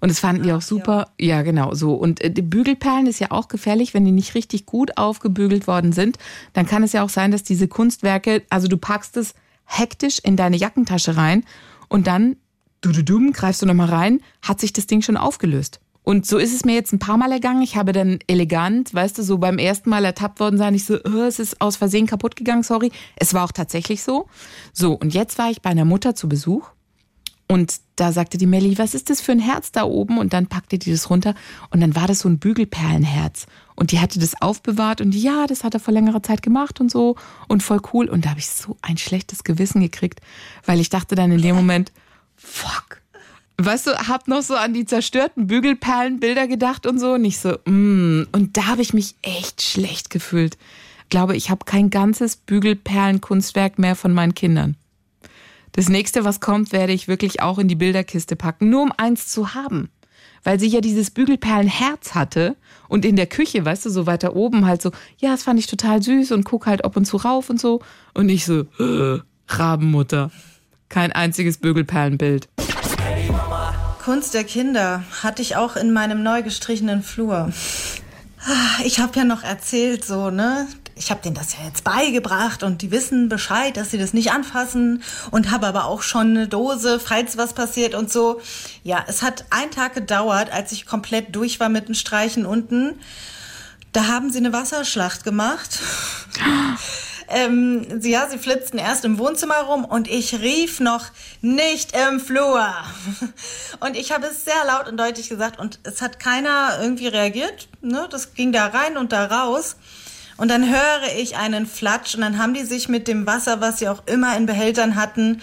Und 0.00 0.10
das 0.10 0.18
fanden 0.18 0.42
die 0.42 0.52
auch 0.52 0.62
super. 0.62 1.12
Ja. 1.20 1.42
genau, 1.42 1.74
so. 1.74 1.94
Und 1.94 2.20
äh, 2.20 2.30
die 2.30 2.42
Bügelperlen 2.42 3.06
ist 3.06 3.20
ja 3.20 3.30
auch 3.30 3.46
gefährlich, 3.46 3.94
wenn 3.94 4.04
die 4.04 4.10
nicht 4.10 4.34
richtig 4.34 4.66
gut 4.66 4.96
aufgebügelt 4.96 5.68
worden 5.68 5.92
sind. 5.92 6.18
Dann 6.54 6.66
kann 6.66 6.82
es 6.82 6.92
ja 6.92 7.04
auch 7.04 7.08
sein, 7.08 7.30
dass 7.30 7.44
diese 7.44 7.68
Kunstwerke, 7.68 8.42
also 8.50 8.66
du 8.66 8.76
packst 8.76 9.16
es 9.16 9.34
hektisch 9.64 10.18
in 10.18 10.36
deine 10.36 10.56
Jackentasche 10.56 11.16
rein 11.16 11.44
und 11.88 12.08
dann, 12.08 12.34
du, 12.80 12.90
du, 12.90 13.04
dumm, 13.04 13.32
greifst 13.32 13.62
du 13.62 13.66
nochmal 13.66 13.90
rein, 13.90 14.20
hat 14.42 14.60
sich 14.60 14.72
das 14.72 14.88
Ding 14.88 15.02
schon 15.02 15.16
aufgelöst. 15.16 15.80
Und 16.04 16.26
so 16.26 16.38
ist 16.38 16.54
es 16.54 16.64
mir 16.64 16.74
jetzt 16.74 16.92
ein 16.92 16.98
paar 16.98 17.16
Mal 17.16 17.30
ergangen. 17.30 17.62
Ich 17.62 17.76
habe 17.76 17.92
dann 17.92 18.18
elegant, 18.26 18.92
weißt 18.92 19.18
du, 19.18 19.22
so 19.22 19.38
beim 19.38 19.58
ersten 19.58 19.88
Mal 19.90 20.04
ertappt 20.04 20.40
worden 20.40 20.58
sein, 20.58 20.74
ich 20.74 20.84
so, 20.84 20.98
oh, 21.04 21.22
es 21.22 21.38
ist 21.38 21.60
aus 21.60 21.76
Versehen 21.76 22.06
kaputt 22.06 22.34
gegangen, 22.34 22.64
sorry. 22.64 22.90
Es 23.16 23.34
war 23.34 23.44
auch 23.44 23.52
tatsächlich 23.52 24.02
so. 24.02 24.26
So, 24.72 24.94
und 24.94 25.14
jetzt 25.14 25.38
war 25.38 25.50
ich 25.50 25.62
bei 25.62 25.70
einer 25.70 25.84
Mutter 25.84 26.14
zu 26.14 26.28
Besuch 26.28 26.70
und 27.52 27.80
da 27.96 28.12
sagte 28.12 28.38
die 28.38 28.46
Melli, 28.46 28.78
was 28.78 28.94
ist 28.94 29.10
das 29.10 29.20
für 29.20 29.32
ein 29.32 29.38
Herz 29.38 29.72
da 29.72 29.84
oben? 29.84 30.16
Und 30.16 30.32
dann 30.32 30.46
packte 30.46 30.78
die 30.78 30.90
das 30.90 31.10
runter 31.10 31.34
und 31.68 31.80
dann 31.80 31.94
war 31.94 32.06
das 32.06 32.20
so 32.20 32.28
ein 32.30 32.38
Bügelperlenherz. 32.38 33.46
Und 33.74 33.92
die 33.92 34.00
hatte 34.00 34.18
das 34.18 34.40
aufbewahrt 34.40 35.02
und 35.02 35.14
ja, 35.14 35.46
das 35.46 35.62
hat 35.62 35.74
er 35.74 35.80
vor 35.80 35.92
längerer 35.92 36.22
Zeit 36.22 36.42
gemacht 36.42 36.80
und 36.80 36.90
so 36.90 37.16
und 37.48 37.62
voll 37.62 37.80
cool. 37.92 38.08
Und 38.08 38.24
da 38.24 38.30
habe 38.30 38.40
ich 38.40 38.48
so 38.48 38.76
ein 38.80 38.96
schlechtes 38.96 39.44
Gewissen 39.44 39.82
gekriegt, 39.82 40.20
weil 40.64 40.80
ich 40.80 40.88
dachte 40.88 41.14
dann 41.14 41.30
in 41.30 41.42
dem 41.42 41.54
Moment, 41.54 41.92
fuck. 42.36 43.01
Weißt 43.58 43.86
du, 43.86 43.92
hab 43.92 44.28
noch 44.28 44.42
so 44.42 44.54
an 44.54 44.74
die 44.74 44.86
zerstörten 44.86 45.46
Bügelperlenbilder 45.46 46.48
gedacht 46.48 46.86
und 46.86 46.98
so. 46.98 47.12
Und 47.12 47.24
ich 47.24 47.38
so, 47.38 47.58
mm. 47.64 48.26
Und 48.32 48.56
da 48.56 48.66
habe 48.66 48.82
ich 48.82 48.94
mich 48.94 49.14
echt 49.22 49.62
schlecht 49.62 50.10
gefühlt. 50.10 50.56
Ich 51.04 51.08
glaube, 51.10 51.36
ich 51.36 51.50
habe 51.50 51.64
kein 51.64 51.90
ganzes 51.90 52.36
Bügelperlenkunstwerk 52.36 53.78
mehr 53.78 53.94
von 53.94 54.14
meinen 54.14 54.34
Kindern. 54.34 54.76
Das 55.72 55.88
nächste, 55.88 56.24
was 56.24 56.40
kommt, 56.40 56.72
werde 56.72 56.92
ich 56.92 57.08
wirklich 57.08 57.40
auch 57.40 57.58
in 57.58 57.68
die 57.68 57.74
Bilderkiste 57.74 58.36
packen, 58.36 58.70
nur 58.70 58.82
um 58.82 58.92
eins 58.96 59.28
zu 59.28 59.54
haben. 59.54 59.90
Weil 60.44 60.58
sie 60.58 60.66
ja 60.66 60.80
dieses 60.80 61.10
Bügelperlenherz 61.10 62.14
hatte 62.14 62.56
und 62.88 63.04
in 63.04 63.16
der 63.16 63.26
Küche, 63.26 63.64
weißt 63.64 63.86
du, 63.86 63.90
so 63.90 64.06
weiter 64.06 64.34
oben 64.34 64.66
halt 64.66 64.82
so, 64.82 64.90
ja, 65.18 65.30
das 65.30 65.44
fand 65.44 65.58
ich 65.58 65.66
total 65.66 66.02
süß 66.02 66.32
und 66.32 66.44
guck 66.44 66.66
halt 66.66 66.84
ab 66.84 66.96
und 66.96 67.04
zu 67.04 67.16
rauf 67.16 67.48
und 67.48 67.60
so. 67.60 67.80
Und 68.12 68.28
ich 68.28 68.44
so, 68.44 68.62
äh, 68.78 69.20
Rabenmutter. 69.48 70.30
Kein 70.88 71.12
einziges 71.12 71.58
Bügelperlenbild. 71.58 72.48
Kunst 74.02 74.34
der 74.34 74.42
Kinder 74.42 75.04
hatte 75.22 75.42
ich 75.42 75.54
auch 75.54 75.76
in 75.76 75.92
meinem 75.92 76.24
neu 76.24 76.42
gestrichenen 76.42 77.04
Flur. 77.04 77.52
Ah, 78.44 78.82
ich 78.84 78.98
habe 78.98 79.16
ja 79.16 79.24
noch 79.24 79.44
erzählt, 79.44 80.04
so, 80.04 80.30
ne? 80.30 80.66
Ich 80.96 81.12
habe 81.12 81.22
denen 81.22 81.36
das 81.36 81.52
ja 81.52 81.60
jetzt 81.64 81.84
beigebracht 81.84 82.64
und 82.64 82.82
die 82.82 82.90
wissen 82.90 83.28
Bescheid, 83.28 83.76
dass 83.76 83.92
sie 83.92 83.98
das 83.98 84.12
nicht 84.12 84.32
anfassen 84.32 85.04
und 85.30 85.52
habe 85.52 85.68
aber 85.68 85.84
auch 85.84 86.02
schon 86.02 86.30
eine 86.30 86.48
Dose, 86.48 86.98
falls 86.98 87.38
was 87.38 87.52
passiert 87.52 87.94
und 87.94 88.10
so. 88.10 88.40
Ja, 88.82 89.04
es 89.06 89.22
hat 89.22 89.44
einen 89.50 89.70
Tag 89.70 89.94
gedauert, 89.94 90.52
als 90.52 90.72
ich 90.72 90.84
komplett 90.84 91.34
durch 91.36 91.60
war 91.60 91.68
mit 91.68 91.86
den 91.86 91.94
Streichen 91.94 92.44
unten. 92.44 92.98
Da 93.92 94.08
haben 94.08 94.32
sie 94.32 94.38
eine 94.38 94.52
Wasserschlacht 94.52 95.22
gemacht. 95.22 95.78
Ähm, 97.34 98.00
sie, 98.00 98.10
ja, 98.10 98.28
sie 98.28 98.36
flitzten 98.36 98.76
erst 98.76 99.06
im 99.06 99.18
Wohnzimmer 99.18 99.60
rum 99.62 99.86
und 99.86 100.06
ich 100.06 100.40
rief 100.40 100.80
noch 100.80 101.06
nicht 101.40 101.96
im 101.96 102.20
Flur. 102.20 102.68
Und 103.80 103.96
ich 103.96 104.12
habe 104.12 104.26
es 104.26 104.44
sehr 104.44 104.64
laut 104.66 104.86
und 104.86 104.96
deutlich 104.96 105.28
gesagt 105.28 105.58
und 105.58 105.80
es 105.82 106.02
hat 106.02 106.20
keiner 106.20 106.78
irgendwie 106.80 107.08
reagiert. 107.08 107.68
Ne? 107.80 108.06
Das 108.10 108.34
ging 108.34 108.52
da 108.52 108.66
rein 108.66 108.96
und 108.96 109.12
da 109.12 109.26
raus. 109.26 109.76
Und 110.36 110.48
dann 110.48 110.68
höre 110.68 111.16
ich 111.18 111.36
einen 111.36 111.66
Flatsch 111.66 112.14
und 112.14 112.20
dann 112.20 112.38
haben 112.38 112.54
die 112.54 112.64
sich 112.64 112.88
mit 112.88 113.08
dem 113.08 113.26
Wasser, 113.26 113.60
was 113.60 113.78
sie 113.78 113.88
auch 113.88 114.02
immer 114.06 114.36
in 114.36 114.46
Behältern 114.46 114.94
hatten, 114.94 115.40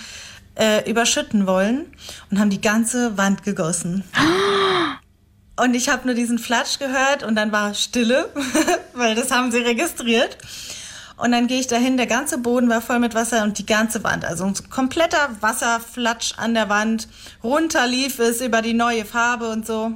äh, 0.56 0.90
überschütten 0.90 1.48
wollen 1.48 1.86
und 2.30 2.40
haben 2.40 2.50
die 2.50 2.62
ganze 2.62 3.18
Wand 3.18 3.44
gegossen. 3.44 4.04
Und 5.62 5.74
ich 5.74 5.90
habe 5.90 6.06
nur 6.06 6.16
diesen 6.16 6.40
Flatsch 6.40 6.80
gehört 6.80 7.24
und 7.24 7.36
dann 7.36 7.52
war 7.52 7.74
Stille, 7.74 8.30
weil 8.94 9.14
das 9.14 9.30
haben 9.30 9.52
sie 9.52 9.58
registriert. 9.58 10.38
Und 11.20 11.34
dann 11.34 11.48
gehe 11.48 11.60
ich 11.60 11.68
dahin, 11.68 11.98
der 11.98 12.08
ganze 12.08 12.38
Boden 12.38 12.70
war 12.70 12.82
voll 12.82 13.00
mit 13.00 13.14
Wasser 13.14 13.44
und 13.44 13.58
die 13.60 13.66
ganze 13.66 14.06
Wand, 14.06 14.24
also 14.24 14.46
ein 14.46 14.54
kompletter 14.70 15.30
Wasserflatsch 15.42 16.36
an 16.38 16.54
der 16.54 16.70
Wand. 16.70 17.10
Runter 17.44 17.88
lief 17.88 18.20
es 18.20 18.40
über 18.40 18.62
die 18.62 18.74
neue 18.74 19.04
Farbe 19.04 19.50
und 19.50 19.68
so. 19.68 19.92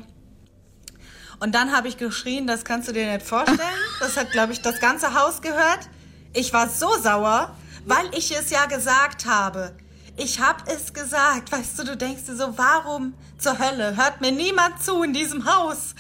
Und 1.40 1.56
dann 1.56 1.72
habe 1.72 1.88
ich 1.88 1.98
geschrien, 1.98 2.46
das 2.46 2.66
kannst 2.66 2.90
du 2.90 2.92
dir 2.92 3.12
nicht 3.12 3.26
vorstellen. 3.26 3.60
Das 4.02 4.18
hat, 4.18 4.32
glaube 4.32 4.52
ich, 4.52 4.62
das 4.62 4.82
ganze 4.82 5.14
Haus 5.14 5.42
gehört. 5.42 5.90
Ich 6.34 6.52
war 6.52 6.68
so 6.68 6.90
sauer, 7.02 7.56
weil 7.86 8.06
ich 8.18 8.36
es 8.38 8.50
ja 8.50 8.66
gesagt 8.66 9.26
habe. 9.26 9.74
Ich 10.18 10.42
habe 10.42 10.62
es 10.70 10.94
gesagt. 10.94 11.54
Weißt 11.54 11.80
du, 11.80 11.86
du 11.86 11.96
denkst 11.96 12.24
dir 12.26 12.36
so, 12.36 12.58
warum 12.58 13.14
zur 13.38 13.60
Hölle 13.60 13.96
hört 13.96 14.20
mir 14.20 14.34
niemand 14.34 14.84
zu 14.84 15.04
in 15.04 15.14
diesem 15.14 15.46
Haus? 15.46 15.96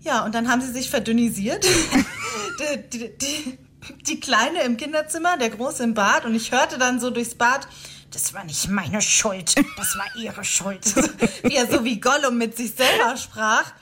Ja, 0.00 0.24
und 0.24 0.34
dann 0.34 0.50
haben 0.50 0.62
sie 0.62 0.72
sich 0.72 0.88
verdünnisiert. 0.88 1.66
die, 2.60 2.90
die, 2.90 3.18
die, 3.18 3.58
die 4.06 4.20
Kleine 4.20 4.62
im 4.62 4.76
Kinderzimmer, 4.76 5.36
der 5.36 5.50
Große 5.50 5.82
im 5.82 5.94
Bad 5.94 6.24
und 6.24 6.34
ich 6.34 6.52
hörte 6.52 6.78
dann 6.78 7.00
so 7.00 7.10
durchs 7.10 7.34
Bad, 7.34 7.66
das 8.10 8.32
war 8.34 8.44
nicht 8.44 8.68
meine 8.68 9.02
Schuld, 9.02 9.54
das 9.76 9.96
war 9.96 10.06
ihre 10.16 10.44
Schuld. 10.44 10.84
wie 11.42 11.54
er 11.54 11.70
so 11.70 11.84
wie 11.84 12.00
Gollum 12.00 12.38
mit 12.38 12.56
sich 12.56 12.74
selber 12.74 13.16
sprach. 13.16 13.72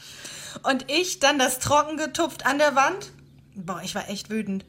Und 0.62 0.90
ich 0.90 1.20
dann 1.20 1.38
das 1.38 1.58
Trocken 1.58 1.96
getupft 1.96 2.46
an 2.46 2.58
der 2.58 2.74
Wand. 2.74 3.12
Boah, 3.54 3.80
ich 3.84 3.94
war 3.94 4.08
echt 4.08 4.30
wütend. 4.30 4.64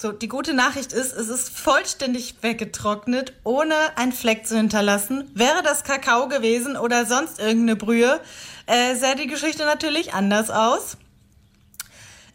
So, 0.00 0.12
die 0.12 0.28
gute 0.28 0.54
Nachricht 0.54 0.92
ist, 0.92 1.12
es 1.12 1.28
ist 1.28 1.50
vollständig 1.50 2.36
weggetrocknet, 2.40 3.34
ohne 3.44 3.74
einen 3.96 4.12
Fleck 4.12 4.46
zu 4.46 4.56
hinterlassen. 4.56 5.30
Wäre 5.34 5.62
das 5.62 5.84
Kakao 5.84 6.26
gewesen 6.28 6.76
oder 6.76 7.04
sonst 7.04 7.38
irgendeine 7.38 7.76
Brühe, 7.76 8.20
äh, 8.66 8.94
sähe 8.94 9.16
die 9.16 9.26
Geschichte 9.26 9.64
natürlich 9.64 10.14
anders 10.14 10.48
aus. 10.50 10.96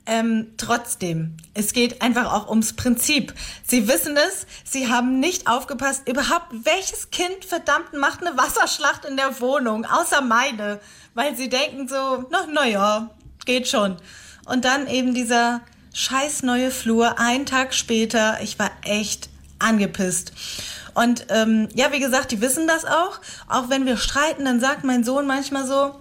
Ähm, 0.07 0.53
trotzdem, 0.57 1.35
es 1.55 1.73
geht 1.73 2.01
einfach 2.03 2.31
auch 2.31 2.47
ums 2.49 2.73
Prinzip. 2.73 3.33
Sie 3.65 3.87
wissen 3.87 4.15
es, 4.15 4.45
sie 4.63 4.87
haben 4.87 5.19
nicht 5.19 5.47
aufgepasst, 5.47 6.07
überhaupt 6.07 6.47
welches 6.51 7.09
Kind 7.09 7.43
verdammt 7.47 7.93
macht 7.93 8.25
eine 8.25 8.37
Wasserschlacht 8.37 9.05
in 9.05 9.17
der 9.17 9.39
Wohnung, 9.41 9.85
außer 9.85 10.21
meine, 10.21 10.79
weil 11.15 11.35
sie 11.35 11.49
denken 11.49 11.87
so, 11.87 12.25
na, 12.29 12.47
na 12.53 12.67
ja, 12.67 13.09
geht 13.45 13.67
schon. 13.67 13.97
Und 14.45 14.63
dann 14.63 14.87
eben 14.87 15.15
dieser 15.15 15.61
scheiß 15.95 16.43
neue 16.43 16.69
Flur, 16.69 17.17
einen 17.17 17.47
Tag 17.47 17.73
später, 17.73 18.37
ich 18.43 18.59
war 18.59 18.69
echt 18.83 19.29
angepisst. 19.57 20.33
Und 20.93 21.25
ähm, 21.29 21.67
ja, 21.73 21.91
wie 21.91 21.99
gesagt, 21.99 22.31
die 22.31 22.41
wissen 22.41 22.67
das 22.67 22.85
auch. 22.85 23.19
Auch 23.47 23.69
wenn 23.69 23.85
wir 23.85 23.97
streiten, 23.97 24.45
dann 24.45 24.59
sagt 24.59 24.83
mein 24.83 25.03
Sohn 25.03 25.25
manchmal 25.25 25.65
so, 25.65 25.95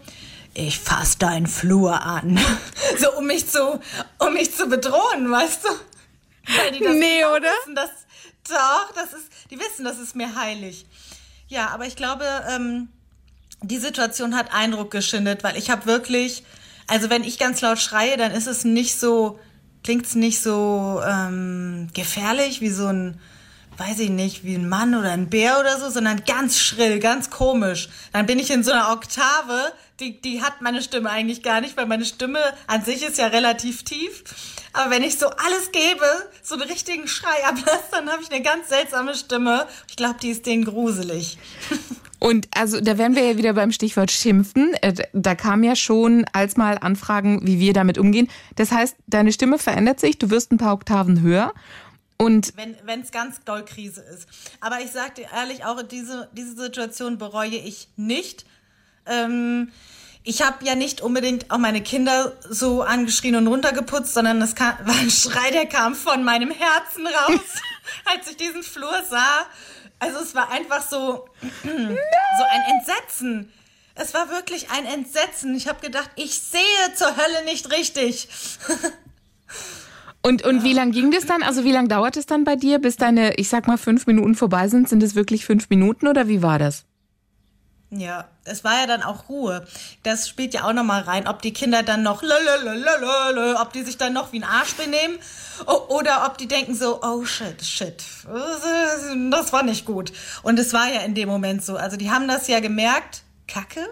ich 0.54 0.78
fass 0.78 1.18
deinen 1.18 1.46
Flur 1.46 2.02
an. 2.02 2.38
so, 2.99 3.12
um 3.18 3.26
mich 3.26 3.49
zu, 3.49 3.80
um 4.18 4.32
mich 4.32 4.54
zu 4.54 4.68
bedrohen, 4.68 5.30
weißt 5.30 5.64
du? 5.64 5.68
Weil 6.56 6.73
die 6.73 6.84
das 6.84 6.94
nee, 6.94 7.25
oder? 7.25 7.49
Wissen, 7.61 7.75
dass, 7.75 7.90
doch, 8.49 8.92
das 8.94 9.12
ist, 9.12 9.30
die 9.50 9.58
wissen, 9.58 9.84
das 9.84 9.99
ist 9.99 10.14
mir 10.14 10.34
heilig. 10.37 10.87
Ja, 11.49 11.68
aber 11.68 11.87
ich 11.87 11.96
glaube, 11.96 12.25
ähm, 12.49 12.88
die 13.62 13.78
Situation 13.78 14.37
hat 14.37 14.52
Eindruck 14.52 14.90
geschindet, 14.90 15.42
weil 15.42 15.56
ich 15.56 15.70
habe 15.70 15.87
wirklich, 15.87 16.44
also 16.87 17.11
wenn 17.11 17.25
ich 17.25 17.38
ganz 17.38 17.61
laut 17.61 17.78
schreie, 17.78 18.16
dann 18.16 18.32
ist 18.32 18.46
es 18.46 18.64
nicht 18.64 18.99
so, 18.99 19.38
klingt's 19.82 20.14
nicht 20.14 20.40
so 20.40 21.00
ähm, 21.04 21.88
gefährlich 21.94 22.61
wie 22.61 22.70
so 22.70 22.87
ein 22.87 23.20
weiß 23.76 23.99
ich 24.00 24.11
nicht, 24.11 24.45
wie 24.45 24.54
ein 24.54 24.69
Mann 24.69 24.95
oder 24.95 25.12
ein 25.12 25.28
Bär 25.28 25.59
oder 25.61 25.78
so, 25.78 25.90
sondern 25.90 26.25
ganz 26.25 26.59
schrill, 26.59 27.00
ganz 27.00 27.31
komisch. 27.31 27.88
Dann 28.12 28.26
bin 28.26 28.38
ich 28.38 28.50
in 28.50 28.62
so 28.62 28.73
einer 28.73 28.93
Oktave, 28.93 29.73
die, 30.00 30.21
die 30.21 30.43
hat 30.43 30.61
meine 30.61 30.83
Stimme 30.83 31.11
eigentlich 31.11 31.43
gar 31.43 31.61
nicht, 31.61 31.76
weil 31.76 31.87
meine 31.87 32.04
Stimme 32.04 32.40
an 32.66 32.85
sich 32.85 33.02
ist 33.02 33.19
ja 33.19 33.28
relativ 33.28 33.83
tief. 33.85 34.25
Aber 34.73 34.90
wenn 34.90 35.02
ich 35.02 35.19
so 35.19 35.26
alles 35.28 35.71
gebe, 35.73 36.04
so 36.43 36.54
einen 36.54 36.64
richtigen 36.64 37.07
Schrei 37.07 37.45
ablasse, 37.47 37.85
dann 37.93 38.11
habe 38.11 38.23
ich 38.23 38.31
eine 38.31 38.43
ganz 38.43 38.69
seltsame 38.69 39.14
Stimme. 39.14 39.66
Ich 39.88 39.97
glaube, 39.97 40.16
die 40.21 40.31
ist 40.31 40.47
denen 40.47 40.64
gruselig. 40.64 41.38
Und 42.25 42.49
also 42.57 42.81
da 42.81 42.97
wären 42.97 43.16
wir 43.16 43.23
ja 43.23 43.37
wieder 43.37 43.52
beim 43.52 43.71
Stichwort 43.71 44.11
Schimpfen. 44.11 44.73
Äh, 44.81 44.95
da 45.12 45.35
kam 45.35 45.62
ja 45.62 45.76
schon 45.76 46.25
als 46.33 46.57
mal 46.57 46.78
Anfragen, 46.78 47.47
wie 47.47 47.61
wir 47.61 47.75
damit 47.75 47.99
umgehen. 47.99 48.31
Das 48.57 48.73
heißt, 48.73 48.97
deine 49.07 49.31
Stimme 49.31 49.59
verändert 49.59 50.00
sich, 50.00 50.19
du 50.19 50.31
wirst 50.31 50.50
ein 50.50 50.57
paar 50.57 50.73
Oktaven 50.73 51.21
höher 51.21 51.52
und 52.16 52.54
wenn 52.56 53.00
es 53.00 53.11
ganz 53.11 53.42
doll 53.44 53.64
Krise 53.64 54.02
ist. 54.02 54.28
Aber 54.61 54.80
ich 54.80 54.92
sage 54.92 55.14
dir 55.23 55.28
ehrlich, 55.35 55.64
auch 55.64 55.83
diese, 55.83 56.28
diese 56.33 56.54
Situation 56.54 57.18
bereue 57.18 57.56
ich 57.56 57.88
nicht. 57.97 58.44
Ähm, 59.06 59.73
ich 60.23 60.40
habe 60.40 60.64
ja 60.64 60.75
nicht 60.75 61.02
unbedingt 61.02 61.50
auch 61.50 61.59
meine 61.59 61.83
Kinder 61.83 62.33
so 62.49 62.83
angeschrien 62.83 63.37
und 63.37 63.47
runtergeputzt, 63.47 64.14
sondern 64.14 64.40
das 64.40 64.54
kam, 64.54 64.75
war 64.85 64.97
ein 64.97 65.11
Schrei, 65.11 65.50
der 65.50 65.66
kam 65.66 65.94
von 65.94 66.25
meinem 66.25 66.50
Herzen 66.50 67.06
raus, 67.06 67.40
als 68.06 68.28
ich 68.30 68.37
diesen 68.37 68.62
Flur 68.62 69.02
sah. 69.09 69.47
Also 69.99 70.18
es 70.21 70.35
war 70.35 70.50
einfach 70.50 70.83
so, 70.83 71.28
so 71.62 71.68
ein 71.68 72.62
Entsetzen. 72.76 73.52
Es 73.97 74.12
war 74.12 74.28
wirklich 74.28 74.71
ein 74.71 74.87
Entsetzen. 74.87 75.54
Ich 75.54 75.68
habe 75.68 75.80
gedacht, 75.80 76.11
ich 76.16 76.40
sehe 76.40 76.94
zur 76.97 77.16
Hölle 77.16 77.44
nicht 77.44 77.71
richtig. 77.71 78.28
Und, 80.26 80.43
und 80.43 80.64
wie 80.64 80.73
lang 80.73 80.90
ging 80.90 81.11
das 81.11 81.26
dann? 81.26 81.43
Also 81.43 81.64
wie 81.64 81.73
lange 81.73 81.88
dauert 81.88 82.16
es 82.16 82.25
dann 82.25 82.45
bei 82.45 82.57
dir, 82.57 82.78
bis 82.78 82.97
deine, 82.97 83.35
ich 83.35 83.50
sag 83.50 83.66
mal, 83.66 83.76
fünf 83.76 84.07
Minuten 84.07 84.35
vorbei 84.35 84.69
sind? 84.69 84.88
Sind 84.88 85.02
es 85.02 85.14
wirklich 85.14 85.45
fünf 85.45 85.69
Minuten 85.69 86.09
oder 86.09 86.28
wie 86.28 86.43
war 86.43 86.59
das? 86.59 86.85
Ja, 87.90 88.26
es 88.45 88.64
war 88.64 88.81
ja 88.81 88.87
dann 88.87 89.02
auch 89.02 89.28
Ruhe. 89.28 89.66
Das 90.02 90.26
spielt 90.26 90.54
ja 90.54 90.64
auch 90.64 90.73
nochmal 90.73 91.02
rein, 91.02 91.28
ob 91.28 91.43
die 91.43 91.52
Kinder 91.52 91.83
dann 91.83 92.02
noch, 92.02 92.23
lalalala, 92.23 93.61
ob 93.61 93.75
die 93.75 93.83
sich 93.83 93.99
dann 93.99 94.14
noch 94.14 94.33
wie 94.33 94.38
ein 94.38 94.45
Arsch 94.45 94.73
benehmen 94.76 95.19
oder 95.88 96.25
ob 96.26 96.38
die 96.38 96.49
denken 96.49 96.75
so, 96.75 97.02
oh 97.02 97.26
shit, 97.26 97.62
shit, 97.62 98.02
das 99.31 99.52
war 99.52 99.62
nicht 99.62 99.85
gut. 99.85 100.11
Und 100.43 100.59
es 100.59 100.73
war 100.73 100.90
ja 100.90 101.00
in 101.00 101.14
dem 101.14 101.28
Moment 101.28 101.62
so. 101.62 101.76
Also 101.76 101.99
die 101.99 102.11
haben 102.11 102.28
das 102.28 102.49
ja 102.49 102.61
gemerkt, 102.61 103.25
Kacke, 103.47 103.87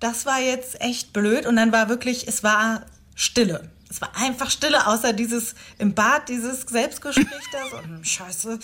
das 0.00 0.24
war 0.24 0.40
jetzt 0.40 0.80
echt 0.80 1.12
blöd. 1.12 1.44
Und 1.44 1.56
dann 1.56 1.72
war 1.72 1.90
wirklich, 1.90 2.26
es 2.26 2.42
war 2.42 2.86
Stille 3.14 3.70
es 3.92 4.00
war 4.00 4.10
einfach 4.16 4.50
Stille, 4.50 4.86
außer 4.86 5.12
dieses 5.12 5.54
im 5.76 5.92
Bad, 5.92 6.30
dieses 6.30 6.62
Selbstgespräch 6.62 7.26
da, 7.52 7.58
so, 7.70 7.82
hm, 7.82 8.02
scheiße, 8.02 8.58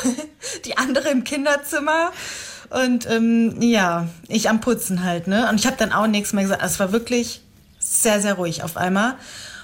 die 0.64 0.78
andere 0.78 1.08
im 1.08 1.24
Kinderzimmer 1.24 2.12
und 2.70 3.10
ähm, 3.10 3.60
ja, 3.60 4.06
ich 4.28 4.48
am 4.48 4.60
Putzen 4.60 5.02
halt, 5.02 5.26
ne? 5.26 5.48
Und 5.48 5.58
ich 5.58 5.66
habe 5.66 5.76
dann 5.76 5.92
auch 5.92 6.06
nichts 6.06 6.32
mehr 6.32 6.44
gesagt. 6.44 6.62
Es 6.62 6.78
war 6.78 6.92
wirklich 6.92 7.42
sehr, 7.80 8.20
sehr 8.20 8.34
ruhig 8.34 8.62
auf 8.62 8.76
einmal. 8.76 9.16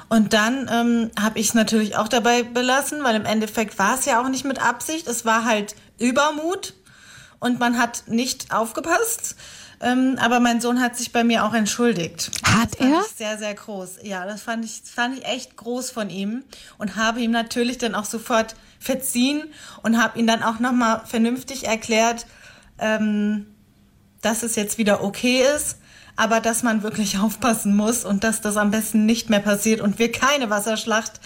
Und 0.09 0.33
dann 0.33 0.69
ähm, 0.73 1.11
habe 1.21 1.39
ich 1.39 1.49
es 1.49 1.55
natürlich 1.55 1.97
auch 1.97 2.09
dabei 2.09 2.43
belassen, 2.43 3.05
weil 3.05 3.15
im 3.15 3.25
Endeffekt 3.25 3.79
war 3.79 3.97
es 3.97 4.07
ja 4.07 4.21
auch 4.21 4.29
nicht 4.29 4.45
mit 4.45 4.61
Absicht. 4.61 5.07
Es 5.07 5.25
war 5.25 5.45
halt 5.45 5.77
Übermut 5.99 6.75
und 7.41 7.59
man 7.59 7.79
hat 7.79 8.05
nicht 8.07 8.53
aufgepasst. 8.53 9.37
Ähm, 9.81 10.17
aber 10.19 10.41
mein 10.41 10.61
Sohn 10.61 10.81
hat 10.81 10.97
sich 10.97 11.13
bei 11.13 11.23
mir 11.23 11.45
auch 11.45 11.53
entschuldigt. 11.53 12.31
Hat 12.45 12.81
er? 12.81 13.03
Sehr, 13.15 13.37
sehr 13.37 13.55
groß. 13.55 13.99
Ja, 14.03 14.25
das 14.25 14.41
fand 14.43 14.65
ich, 14.65 14.81
fand 14.85 15.19
ich 15.19 15.25
echt 15.27 15.57
groß 15.57 15.91
von 15.91 16.09
ihm 16.09 16.45
und 16.79 16.97
habe 16.97 17.21
ihm 17.21 17.31
natürlich 17.31 17.77
dann 17.77 17.95
auch 17.95 18.07
sofort 18.07 18.57
verziehen 18.81 19.45
und 19.83 20.03
habe 20.03 20.19
ihn 20.19 20.27
dann 20.27 20.43
auch 20.43 20.61
nochmal 20.61 21.03
vernünftig 21.05 21.67
erklärt, 21.67 22.27
ähm, 22.79 23.47
dass 24.23 24.43
es 24.43 24.57
jetzt 24.57 24.79
wieder 24.79 25.05
okay 25.05 25.45
ist, 25.57 25.79
aber 26.17 26.41
dass 26.41 26.63
man 26.63 26.83
wirklich 26.83 27.19
aufpassen 27.21 27.77
muss 27.77 28.05
und 28.07 28.25
dass 28.25 28.41
das 28.41 28.57
am 28.57 28.71
besten 28.71 29.05
nicht 29.05 29.29
mehr 29.29 29.41
passiert 29.41 29.83
und 29.83 29.99
wir 29.99 30.11
keine 30.11 30.49
Wasserschlacht 30.49 31.21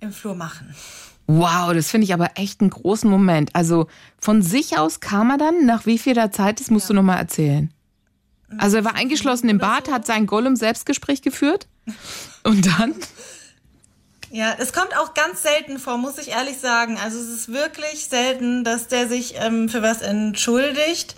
im 0.00 0.12
Flur 0.12 0.34
machen. 0.34 0.74
Wow, 1.30 1.74
das 1.74 1.90
finde 1.90 2.06
ich 2.06 2.14
aber 2.14 2.30
echt 2.36 2.62
einen 2.62 2.70
großen 2.70 3.08
Moment. 3.08 3.54
Also 3.54 3.86
von 4.18 4.40
sich 4.40 4.78
aus 4.78 5.00
kam 5.00 5.30
er 5.30 5.36
dann, 5.36 5.66
nach 5.66 5.84
wie 5.84 5.98
vieler 5.98 6.32
Zeit, 6.32 6.58
das 6.58 6.70
musst 6.70 6.86
ja. 6.86 6.88
du 6.88 6.94
nochmal 6.94 7.18
erzählen. 7.18 7.70
Also 8.56 8.78
er 8.78 8.84
war 8.86 8.94
eingeschlossen 8.94 9.50
im 9.50 9.58
Bad, 9.58 9.90
hat 9.90 10.06
sein 10.06 10.26
Gollum 10.26 10.56
Selbstgespräch 10.56 11.20
geführt 11.20 11.68
und 12.44 12.66
dann 12.66 12.94
Ja, 14.30 14.54
es 14.58 14.72
kommt 14.72 14.96
auch 14.96 15.12
ganz 15.12 15.42
selten 15.42 15.78
vor, 15.78 15.98
muss 15.98 16.16
ich 16.16 16.28
ehrlich 16.28 16.56
sagen. 16.56 16.96
Also 16.96 17.18
es 17.18 17.28
ist 17.28 17.52
wirklich 17.52 18.06
selten, 18.06 18.64
dass 18.64 18.88
der 18.88 19.06
sich 19.06 19.34
ähm, 19.36 19.68
für 19.68 19.82
was 19.82 20.00
entschuldigt. 20.00 21.14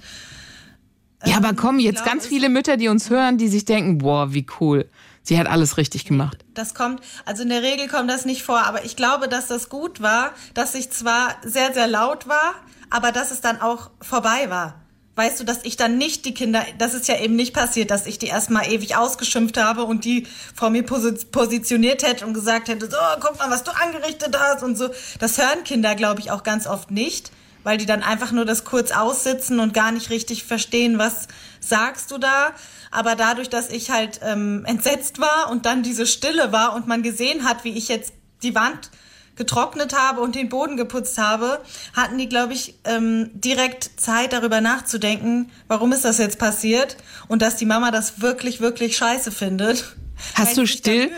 Ja, 1.25 1.37
aber 1.37 1.52
komm, 1.55 1.79
jetzt 1.79 2.02
glaub, 2.02 2.14
ganz 2.14 2.26
viele 2.26 2.49
Mütter, 2.49 2.76
die 2.76 2.88
uns 2.88 3.11
hören, 3.11 3.38
die 3.38 3.49
sich 3.49 3.64
denken, 3.64 3.99
boah, 3.99 4.33
wie 4.33 4.47
cool. 4.61 4.88
Sie 5.22 5.38
hat 5.38 5.46
alles 5.46 5.76
richtig 5.76 6.04
gemacht. 6.04 6.44
Das 6.54 6.74
kommt, 6.74 7.00
also 7.24 7.42
in 7.42 7.50
der 7.50 7.62
Regel 7.62 7.88
kommt 7.88 8.10
das 8.10 8.24
nicht 8.24 8.42
vor, 8.42 8.62
aber 8.62 8.84
ich 8.84 8.96
glaube, 8.96 9.28
dass 9.28 9.46
das 9.46 9.68
gut 9.68 10.00
war, 10.00 10.32
dass 10.54 10.74
ich 10.74 10.90
zwar 10.90 11.36
sehr, 11.44 11.72
sehr 11.72 11.86
laut 11.86 12.26
war, 12.26 12.54
aber 12.88 13.12
dass 13.12 13.30
es 13.30 13.40
dann 13.40 13.60
auch 13.60 13.90
vorbei 14.00 14.50
war. 14.50 14.80
Weißt 15.16 15.38
du, 15.38 15.44
dass 15.44 15.64
ich 15.64 15.76
dann 15.76 15.98
nicht 15.98 16.24
die 16.24 16.32
Kinder, 16.32 16.64
das 16.78 16.94
ist 16.94 17.06
ja 17.06 17.18
eben 17.18 17.36
nicht 17.36 17.52
passiert, 17.52 17.90
dass 17.90 18.06
ich 18.06 18.18
die 18.18 18.28
erstmal 18.28 18.68
ewig 18.72 18.96
ausgeschimpft 18.96 19.58
habe 19.58 19.84
und 19.84 20.04
die 20.04 20.26
vor 20.54 20.70
mir 20.70 20.82
posi 20.82 21.12
positioniert 21.30 22.02
hätte 22.02 22.24
und 22.26 22.32
gesagt 22.32 22.68
hätte, 22.68 22.90
so, 22.90 22.96
guck 23.20 23.38
mal, 23.38 23.50
was 23.50 23.62
du 23.62 23.70
angerichtet 23.70 24.34
hast 24.38 24.62
und 24.62 24.78
so. 24.78 24.88
Das 25.18 25.36
hören 25.36 25.64
Kinder, 25.64 25.94
glaube 25.94 26.20
ich, 26.20 26.30
auch 26.30 26.42
ganz 26.42 26.66
oft 26.66 26.90
nicht, 26.90 27.32
weil 27.64 27.76
die 27.76 27.86
dann 27.86 28.02
einfach 28.02 28.32
nur 28.32 28.46
das 28.46 28.64
kurz 28.64 28.92
aussitzen 28.92 29.60
und 29.60 29.74
gar 29.74 29.92
nicht 29.92 30.08
richtig 30.08 30.44
verstehen, 30.44 30.98
was 30.98 31.28
sagst 31.60 32.10
du 32.12 32.18
da. 32.18 32.52
Aber 32.90 33.14
dadurch, 33.14 33.49
dass 33.49 33.70
ich 33.70 33.90
halt 33.90 34.20
ähm, 34.23 34.64
entsetzt 34.66 35.20
war 35.20 35.50
und 35.50 35.64
dann 35.66 35.82
diese 35.82 36.06
Stille 36.06 36.52
war 36.52 36.75
und 36.75 36.87
man 36.88 37.02
gesehen 37.02 37.44
hat, 37.44 37.64
wie 37.64 37.76
ich 37.76 37.88
jetzt 37.88 38.12
die 38.42 38.54
Wand 38.54 38.90
getrocknet 39.37 39.97
habe 39.97 40.20
und 40.20 40.35
den 40.35 40.49
Boden 40.49 40.76
geputzt 40.76 41.16
habe, 41.16 41.62
hatten 41.94 42.18
die, 42.18 42.28
glaube 42.28 42.52
ich, 42.52 42.75
ähm, 42.85 43.30
direkt 43.32 43.90
Zeit, 43.99 44.32
darüber 44.35 44.61
nachzudenken, 44.61 45.50
warum 45.66 45.92
ist 45.92 46.04
das 46.04 46.18
jetzt 46.18 46.38
passiert 46.38 46.97
und 47.28 47.40
dass 47.40 47.56
die 47.56 47.64
Mama 47.64 47.90
das 47.90 48.20
wirklich, 48.20 48.61
wirklich 48.61 48.97
scheiße 48.97 49.30
findet. 49.30 49.97
Hast 50.35 50.59
du 50.59 50.66
still-. 50.66 51.11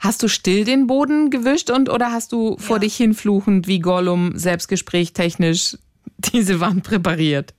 Hast 0.00 0.22
du 0.24 0.28
still 0.28 0.64
den 0.64 0.88
Boden 0.88 1.30
gewischt 1.30 1.70
und 1.70 1.88
oder 1.88 2.10
hast 2.10 2.32
du 2.32 2.56
vor 2.58 2.76
Ja. 2.76 2.80
dich 2.80 2.96
hinfluchend 2.96 3.68
wie 3.68 3.78
Gollum 3.78 4.36
Selbstgespräch 4.36 5.12
technisch 5.12 5.76
diese 6.32 6.58
Wand 6.58 6.82
präpariert? 6.82 7.54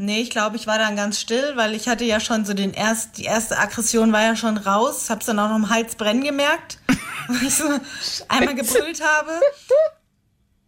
Nee, 0.00 0.20
ich 0.20 0.30
glaube, 0.30 0.54
ich 0.54 0.68
war 0.68 0.78
dann 0.78 0.94
ganz 0.94 1.18
still, 1.18 1.52
weil 1.56 1.74
ich 1.74 1.88
hatte 1.88 2.04
ja 2.04 2.20
schon 2.20 2.44
so 2.44 2.54
den 2.54 2.72
erst, 2.72 3.18
die 3.18 3.24
erste 3.24 3.58
Aggression 3.58 4.12
war 4.12 4.22
ja 4.22 4.36
schon 4.36 4.56
raus, 4.56 5.10
hab's 5.10 5.26
dann 5.26 5.40
auch 5.40 5.48
noch 5.48 5.56
im 5.56 5.70
Hals 5.70 5.96
brennen 5.96 6.22
gemerkt, 6.22 6.78
weil 7.28 7.42
ich 7.42 7.54
so 7.56 7.64
einmal 8.28 8.54
gebrüllt 8.54 9.02
habe. 9.02 9.32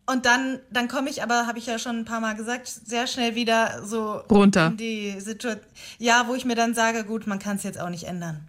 Und 0.06 0.26
dann, 0.26 0.58
dann 0.72 0.88
komme 0.88 1.08
ich 1.10 1.22
aber, 1.22 1.46
habe 1.46 1.60
ich 1.60 1.66
ja 1.66 1.78
schon 1.78 2.00
ein 2.00 2.04
paar 2.04 2.18
Mal 2.18 2.34
gesagt, 2.34 2.66
sehr 2.66 3.06
schnell 3.06 3.36
wieder 3.36 3.82
so 3.84 4.14
Runter. 4.28 4.66
in 4.66 4.76
die 4.76 5.20
Situation, 5.20 5.64
ja, 5.98 6.24
wo 6.26 6.34
ich 6.34 6.44
mir 6.44 6.56
dann 6.56 6.74
sage, 6.74 7.04
gut, 7.04 7.28
man 7.28 7.38
kann 7.38 7.56
es 7.56 7.62
jetzt 7.62 7.80
auch 7.80 7.90
nicht 7.90 8.08
ändern. 8.08 8.48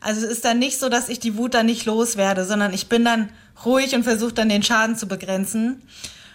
Also 0.00 0.24
es 0.24 0.32
ist 0.32 0.46
dann 0.46 0.58
nicht 0.58 0.80
so, 0.80 0.88
dass 0.88 1.10
ich 1.10 1.20
die 1.20 1.36
Wut 1.36 1.52
dann 1.52 1.66
nicht 1.66 1.84
loswerde, 1.84 2.46
sondern 2.46 2.72
ich 2.72 2.88
bin 2.88 3.04
dann 3.04 3.28
ruhig 3.66 3.94
und 3.94 4.04
versuche 4.04 4.32
dann 4.32 4.48
den 4.48 4.62
Schaden 4.62 4.96
zu 4.96 5.06
begrenzen. 5.06 5.82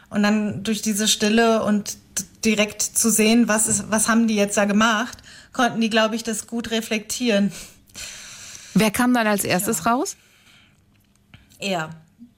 Und 0.09 0.23
dann 0.23 0.63
durch 0.63 0.81
diese 0.81 1.07
Stille 1.07 1.63
und 1.63 1.97
direkt 2.45 2.81
zu 2.81 3.09
sehen, 3.09 3.47
was 3.47 3.67
ist, 3.67 3.89
was 3.91 4.07
haben 4.07 4.27
die 4.27 4.35
jetzt 4.35 4.57
da 4.57 4.65
gemacht, 4.65 5.17
konnten 5.53 5.81
die, 5.81 5.89
glaube 5.89 6.15
ich, 6.15 6.23
das 6.23 6.47
gut 6.47 6.71
reflektieren. 6.71 7.51
Wer 8.73 8.91
kam 8.91 9.13
dann 9.13 9.27
als 9.27 9.43
erstes 9.43 9.85
raus? 9.85 10.17
Er. 11.59 11.89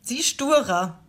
Sie 0.02 0.24
sturer. 0.24 1.00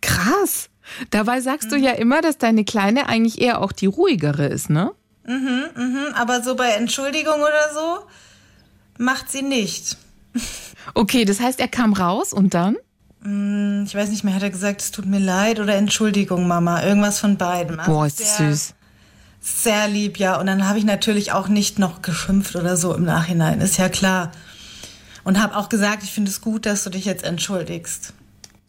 Krass. 0.00 0.68
Dabei 1.10 1.40
sagst 1.40 1.70
du 1.70 1.76
ja 1.76 1.92
immer, 1.92 2.22
dass 2.22 2.38
deine 2.38 2.64
Kleine 2.64 3.08
eigentlich 3.08 3.40
eher 3.40 3.60
auch 3.60 3.72
die 3.72 3.86
ruhigere 3.86 4.46
ist, 4.46 4.70
ne? 4.70 4.92
Hm, 5.24 5.66
Aber 6.14 6.42
so 6.42 6.56
bei 6.56 6.70
Entschuldigung 6.70 7.40
oder 7.40 7.74
so 7.74 8.06
macht 8.98 9.30
sie 9.30 9.42
nicht. 9.42 9.96
Okay, 10.94 11.24
das 11.24 11.40
heißt, 11.40 11.60
er 11.60 11.68
kam 11.68 11.92
raus 11.92 12.32
und 12.32 12.54
dann? 12.54 12.76
Ich 13.20 13.94
weiß 13.94 14.10
nicht 14.10 14.22
mehr, 14.22 14.34
hat 14.34 14.42
er 14.42 14.50
gesagt, 14.50 14.80
es 14.80 14.90
tut 14.92 15.06
mir 15.06 15.18
leid 15.18 15.58
oder 15.58 15.74
Entschuldigung, 15.74 16.46
Mama. 16.46 16.82
Irgendwas 16.84 17.18
von 17.18 17.36
beidem. 17.36 17.80
Also 17.80 17.92
Boah, 17.92 18.06
ist 18.06 18.18
sehr, 18.18 18.50
süß. 18.50 18.74
Sehr 19.40 19.88
lieb, 19.88 20.18
ja. 20.18 20.38
Und 20.38 20.46
dann 20.46 20.68
habe 20.68 20.78
ich 20.78 20.84
natürlich 20.84 21.32
auch 21.32 21.48
nicht 21.48 21.78
noch 21.78 22.02
geschimpft 22.02 22.54
oder 22.54 22.76
so 22.76 22.94
im 22.94 23.04
Nachhinein, 23.04 23.60
ist 23.60 23.76
ja 23.76 23.88
klar. 23.88 24.30
Und 25.24 25.42
habe 25.42 25.56
auch 25.56 25.68
gesagt, 25.68 26.04
ich 26.04 26.12
finde 26.12 26.30
es 26.30 26.40
gut, 26.40 26.64
dass 26.64 26.84
du 26.84 26.90
dich 26.90 27.04
jetzt 27.04 27.24
entschuldigst. 27.24 28.14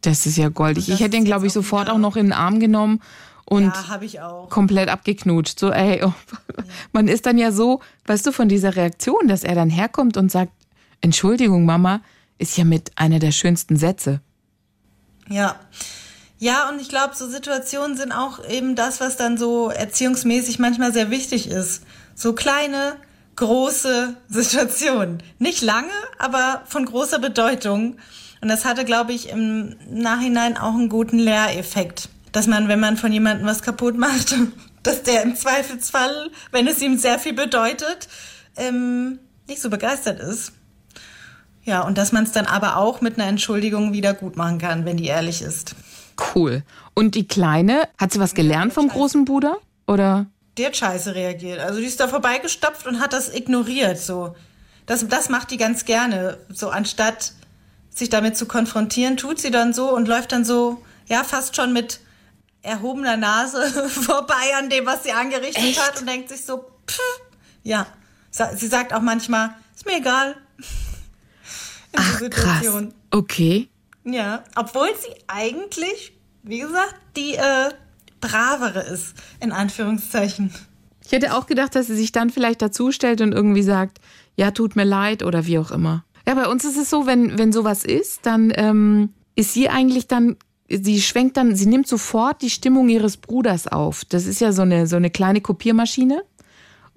Das 0.02 0.26
ist 0.26 0.38
ja 0.38 0.50
goldig. 0.50 0.90
Ich 0.90 1.00
hätte 1.00 1.18
ihn, 1.18 1.26
glaube 1.26 1.46
ich, 1.46 1.52
auch 1.52 1.56
sofort 1.56 1.90
auch 1.90 1.98
noch 1.98 2.16
in 2.16 2.28
den 2.28 2.34
Arm 2.34 2.60
genommen 2.60 3.02
und 3.46 3.66
ja, 3.66 3.88
habe 3.88 4.06
ich 4.06 4.22
auch. 4.22 4.50
komplett 4.50 4.90
abgeknutscht. 4.90 5.60
So, 5.60 5.72
ey, 5.72 6.04
oh. 6.04 6.14
man 6.92 7.08
ist 7.08 7.26
dann 7.26 7.38
ja 7.38 7.52
so, 7.52 7.82
weißt 8.06 8.26
du, 8.26 8.32
von 8.32 8.48
dieser 8.48 8.76
Reaktion, 8.76 9.28
dass 9.28 9.44
er 9.44 9.56
dann 9.56 9.70
herkommt 9.70 10.18
und 10.18 10.32
sagt, 10.32 10.52
Entschuldigung, 11.02 11.66
Mama, 11.66 12.02
ist 12.38 12.58
ja 12.58 12.64
mit 12.64 12.92
einer 12.96 13.20
der 13.20 13.32
schönsten 13.32 13.76
Sätze. 13.76 14.22
Ja. 15.30 15.60
Ja, 16.40 16.70
und 16.70 16.82
ich 16.82 16.88
glaube, 16.88 17.16
so 17.16 17.28
Situationen 17.28 17.98
sind 17.98 18.14
auch 18.14 18.48
eben 18.48 18.76
das, 18.76 19.02
was 19.02 19.18
dann 19.18 19.38
so 19.38 19.70
erziehungsmäßig 19.70 20.58
manchmal 20.58 20.94
sehr 20.94 21.12
wichtig 21.12 21.50
ist. 21.50 21.84
So 22.16 22.34
kleine, 22.34 22.96
große 23.36 24.16
Situationen. 24.30 25.22
Nicht 25.38 25.62
lange, 25.62 25.92
aber 26.18 26.64
von 26.66 26.86
großer 26.86 27.20
Bedeutung. 27.20 27.98
Und 28.42 28.48
das 28.48 28.64
hatte, 28.64 28.86
glaube 28.86 29.12
ich, 29.12 29.30
im 29.30 29.76
Nachhinein 29.92 30.58
auch 30.58 30.74
einen 30.74 30.90
guten 30.90 31.20
Lehreffekt. 31.20 32.08
Dass 32.32 32.48
man, 32.48 32.68
wenn 32.68 32.80
man 32.80 32.96
von 32.96 33.12
jemandem 33.12 33.46
was 33.46 33.62
kaputt 33.62 33.98
macht, 33.98 34.36
dass 34.84 35.04
der 35.04 35.24
im 35.24 35.36
Zweifelsfall, 35.36 36.30
wenn 36.52 36.68
es 36.68 36.82
ihm 36.82 36.98
sehr 36.98 37.20
viel 37.20 37.34
bedeutet, 37.34 38.08
ähm, 38.56 39.20
nicht 39.48 39.62
so 39.62 39.70
begeistert 39.70 40.22
ist. 40.22 40.54
Ja, 41.70 41.82
und 41.82 42.00
dass 42.00 42.12
man 42.12 42.24
es 42.24 42.32
dann 42.32 42.48
aber 42.48 42.78
auch 42.78 43.00
mit 43.00 43.20
einer 43.20 43.30
Entschuldigung 43.30 43.94
wieder 43.94 44.16
gut 44.16 44.36
machen 44.36 44.58
kann, 44.58 44.86
wenn 44.86 44.98
die 44.98 45.06
ehrlich 45.06 45.44
ist. 45.44 45.76
Cool. 46.34 46.64
Und 46.96 47.14
die 47.14 47.28
Kleine, 47.28 47.88
hat 48.00 48.12
sie 48.12 48.20
was 48.20 48.34
gelernt 48.34 48.74
vom 48.74 48.88
großen 48.88 49.24
Bruder? 49.24 49.60
Oder? 49.86 50.26
Die 50.58 50.66
hat 50.66 50.76
scheiße 50.76 51.14
reagiert. 51.14 51.60
Also 51.60 51.80
die 51.80 51.86
ist 51.86 52.00
da 52.00 52.08
vorbeigestopft 52.08 52.88
und 52.88 53.00
hat 53.00 53.14
das 53.14 53.32
ignoriert. 53.32 54.00
So. 54.00 54.36
Das, 54.88 55.08
das 55.08 55.30
macht 55.30 55.52
die 55.52 55.58
ganz 55.58 55.86
gerne. 55.86 56.40
So 56.52 56.72
anstatt 56.72 57.34
sich 57.92 58.10
damit 58.10 58.36
zu 58.36 58.48
konfrontieren, 58.48 59.16
tut 59.16 59.40
sie 59.40 59.52
dann 59.52 59.72
so 59.72 59.96
und 59.96 60.08
läuft 60.08 60.32
dann 60.32 60.46
so, 60.46 60.82
ja, 61.06 61.24
fast 61.24 61.56
schon 61.56 61.72
mit 61.72 62.00
erhobener 62.64 63.16
Nase 63.16 63.70
vorbei 63.90 64.56
an 64.58 64.72
dem, 64.72 64.88
was 64.88 65.04
sie 65.04 65.12
angerichtet 65.12 65.64
Echt? 65.64 65.88
hat 65.88 66.00
und 66.00 66.10
denkt 66.10 66.30
sich 66.30 66.44
so, 66.44 66.66
pff, 66.88 67.22
ja. 67.62 67.86
Sie 68.56 68.68
sagt 68.68 68.92
auch 68.92 69.02
manchmal, 69.02 69.52
ist 69.76 69.86
mir 69.86 69.98
egal. 69.98 70.36
In 71.92 72.00
Ach, 72.00 72.20
so 72.20 72.30
krass. 72.30 72.68
Okay. 73.12 73.70
Ja, 74.04 74.44
obwohl 74.56 74.90
sie 75.00 75.14
eigentlich, 75.28 76.14
wie 76.44 76.60
gesagt, 76.60 76.96
die 77.16 77.36
äh, 77.36 77.72
bravere 78.22 78.82
ist, 78.82 79.16
in 79.40 79.52
Anführungszeichen. 79.52 80.54
Ich 81.06 81.12
hätte 81.12 81.36
auch 81.36 81.48
gedacht, 81.48 81.76
dass 81.76 81.88
sie 81.88 81.96
sich 81.96 82.12
dann 82.12 82.30
vielleicht 82.30 82.62
dazustellt 82.62 83.22
und 83.22 83.34
irgendwie 83.34 83.64
sagt, 83.64 84.00
ja, 84.36 84.52
tut 84.52 84.76
mir 84.76 84.84
leid 84.84 85.24
oder 85.24 85.46
wie 85.46 85.58
auch 85.58 85.72
immer. 85.72 86.06
Ja, 86.28 86.36
bei 86.36 86.48
uns 86.48 86.66
ist 86.66 86.78
es 86.78 86.90
so, 86.90 87.08
wenn, 87.08 87.38
wenn 87.38 87.52
sowas 87.52 87.84
ist, 87.84 88.26
dann 88.28 88.54
ähm, 88.56 89.14
ist 89.36 89.54
sie 89.54 89.70
eigentlich 89.70 90.08
dann, 90.08 90.38
sie 90.70 91.02
schwenkt 91.02 91.38
dann, 91.38 91.56
sie 91.56 91.66
nimmt 91.66 91.88
sofort 91.88 92.42
die 92.42 92.52
Stimmung 92.52 92.90
ihres 92.90 93.18
Bruders 93.18 93.68
auf. 93.68 94.06
Das 94.06 94.28
ist 94.28 94.40
ja 94.40 94.52
so 94.52 94.62
eine, 94.62 94.86
so 94.86 94.98
eine 94.98 95.10
kleine 95.10 95.42
Kopiermaschine. 95.42 96.24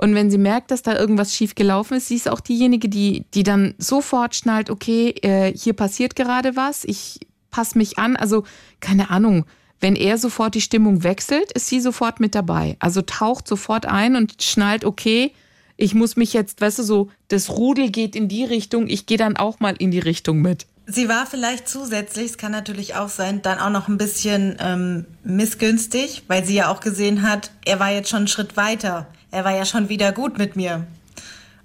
Und 0.02 0.16
wenn 0.16 0.32
sie 0.32 0.38
merkt, 0.38 0.72
dass 0.72 0.82
da 0.82 0.98
irgendwas 0.98 1.32
schief 1.32 1.54
gelaufen 1.54 1.96
ist, 1.96 2.08
sie 2.08 2.16
ist 2.16 2.28
auch 2.28 2.40
diejenige, 2.40 2.88
die, 2.88 3.24
die 3.34 3.44
dann 3.44 3.74
sofort 3.78 4.34
schnallt, 4.34 4.68
okay, 4.68 5.10
äh, 5.22 5.56
hier 5.56 5.74
passiert 5.74 6.16
gerade 6.16 6.56
was, 6.56 6.82
ich 6.82 7.20
passe 7.52 7.78
mich 7.78 8.00
an. 8.00 8.16
Also, 8.16 8.42
keine 8.80 9.10
Ahnung, 9.10 9.44
wenn 9.78 9.94
er 9.94 10.18
sofort 10.18 10.56
die 10.56 10.60
Stimmung 10.60 11.04
wechselt, 11.04 11.52
ist 11.52 11.68
sie 11.68 11.78
sofort 11.78 12.18
mit 12.18 12.34
dabei. 12.34 12.76
Also 12.80 13.02
taucht 13.02 13.46
sofort 13.46 13.86
ein 13.86 14.16
und 14.16 14.42
schnallt, 14.42 14.84
okay, 14.84 15.32
ich 15.76 15.94
muss 15.94 16.16
mich 16.16 16.32
jetzt, 16.32 16.60
weißt 16.60 16.80
du, 16.80 16.82
so, 16.82 17.10
das 17.28 17.50
Rudel 17.50 17.90
geht 17.90 18.16
in 18.16 18.26
die 18.26 18.44
Richtung, 18.44 18.88
ich 18.88 19.06
gehe 19.06 19.18
dann 19.18 19.36
auch 19.36 19.60
mal 19.60 19.76
in 19.78 19.92
die 19.92 20.00
Richtung 20.00 20.42
mit. 20.42 20.66
Sie 20.86 21.08
war 21.08 21.26
vielleicht 21.26 21.68
zusätzlich, 21.68 22.26
es 22.26 22.38
kann 22.38 22.50
natürlich 22.50 22.96
auch 22.96 23.08
sein, 23.08 23.40
dann 23.42 23.60
auch 23.60 23.70
noch 23.70 23.86
ein 23.86 23.98
bisschen 23.98 24.56
ähm, 24.58 25.06
missgünstig, 25.22 26.24
weil 26.26 26.44
sie 26.44 26.54
ja 26.54 26.72
auch 26.72 26.80
gesehen 26.80 27.22
hat, 27.22 27.52
er 27.64 27.78
war 27.78 27.92
jetzt 27.92 28.08
schon 28.08 28.18
einen 28.18 28.28
Schritt 28.28 28.56
weiter. 28.56 29.06
Er 29.34 29.46
war 29.46 29.56
ja 29.56 29.64
schon 29.64 29.88
wieder 29.88 30.12
gut 30.12 30.36
mit 30.36 30.56
mir. 30.56 30.86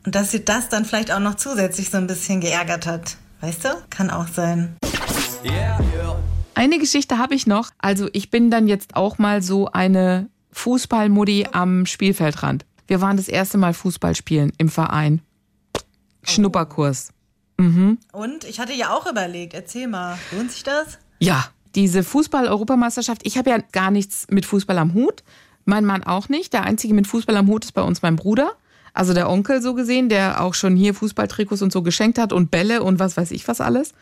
Und 0.05 0.15
dass 0.15 0.31
sie 0.31 0.45
das 0.45 0.69
dann 0.69 0.85
vielleicht 0.85 1.11
auch 1.11 1.19
noch 1.19 1.35
zusätzlich 1.35 1.89
so 1.89 1.97
ein 1.97 2.07
bisschen 2.07 2.39
geärgert 2.39 2.87
hat. 2.87 3.17
Weißt 3.41 3.65
du? 3.65 3.69
Kann 3.89 4.09
auch 4.09 4.29
sein. 4.29 4.77
Eine 6.55 6.79
Geschichte 6.79 7.17
habe 7.17 7.35
ich 7.35 7.45
noch. 7.45 7.71
Also 7.77 8.07
ich 8.13 8.31
bin 8.31 8.49
dann 8.49 8.69
jetzt 8.69 8.95
auch 8.95 9.17
mal 9.17 9.41
so 9.41 9.67
eine 9.67 10.29
Fußballmuddi 10.53 11.47
am 11.51 11.85
Spielfeldrand. 11.85 12.65
Wir 12.87 13.01
waren 13.01 13.17
das 13.17 13.27
erste 13.27 13.57
Mal 13.57 13.73
Fußball 13.73 14.15
spielen 14.15 14.53
im 14.57 14.69
Verein. 14.69 15.21
Schnupperkurs. 16.23 17.09
Und 17.57 18.45
ich 18.47 18.61
hatte 18.61 18.71
ja 18.71 18.95
auch 18.95 19.11
überlegt, 19.11 19.53
erzähl 19.53 19.89
mal, 19.89 20.17
lohnt 20.31 20.51
sich 20.51 20.63
das? 20.63 20.99
Ja, 21.19 21.49
diese 21.75 22.03
Fußball-Europameisterschaft, 22.03 23.27
ich 23.27 23.37
habe 23.37 23.49
ja 23.49 23.57
gar 23.73 23.91
nichts 23.91 24.25
mit 24.29 24.45
Fußball 24.45 24.77
am 24.77 24.93
Hut. 24.93 25.21
Mein 25.67 25.85
Mann 25.85 26.03
auch 26.03 26.29
nicht. 26.29 26.53
Der 26.53 26.63
einzige 26.63 26.93
mit 26.93 27.07
Fußball 27.07 27.35
am 27.35 27.47
Hut 27.47 27.65
ist 27.65 27.73
bei 27.73 27.81
uns 27.81 28.01
mein 28.01 28.15
Bruder. 28.15 28.53
Also 28.93 29.13
der 29.13 29.29
Onkel 29.29 29.61
so 29.61 29.73
gesehen, 29.73 30.07
der 30.07 30.41
auch 30.41 30.53
schon 30.53 30.77
hier 30.77 30.93
Fußballtrikots 30.93 31.61
und 31.61 31.73
so 31.73 31.81
geschenkt 31.81 32.17
hat 32.17 32.31
und 32.31 32.49
Bälle 32.49 32.81
und 32.81 32.99
was 32.99 33.17
weiß 33.17 33.31
ich 33.31 33.47
was 33.49 33.59
alles. 33.59 33.93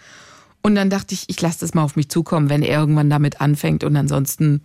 Und 0.61 0.75
dann 0.75 0.91
dachte 0.91 1.15
ich, 1.15 1.25
ich 1.27 1.41
lasse 1.41 1.61
das 1.61 1.73
mal 1.73 1.83
auf 1.83 1.95
mich 1.95 2.07
zukommen, 2.09 2.49
wenn 2.49 2.61
er 2.61 2.79
irgendwann 2.79 3.09
damit 3.09 3.41
anfängt 3.41 3.83
und 3.83 3.95
ansonsten 3.95 4.61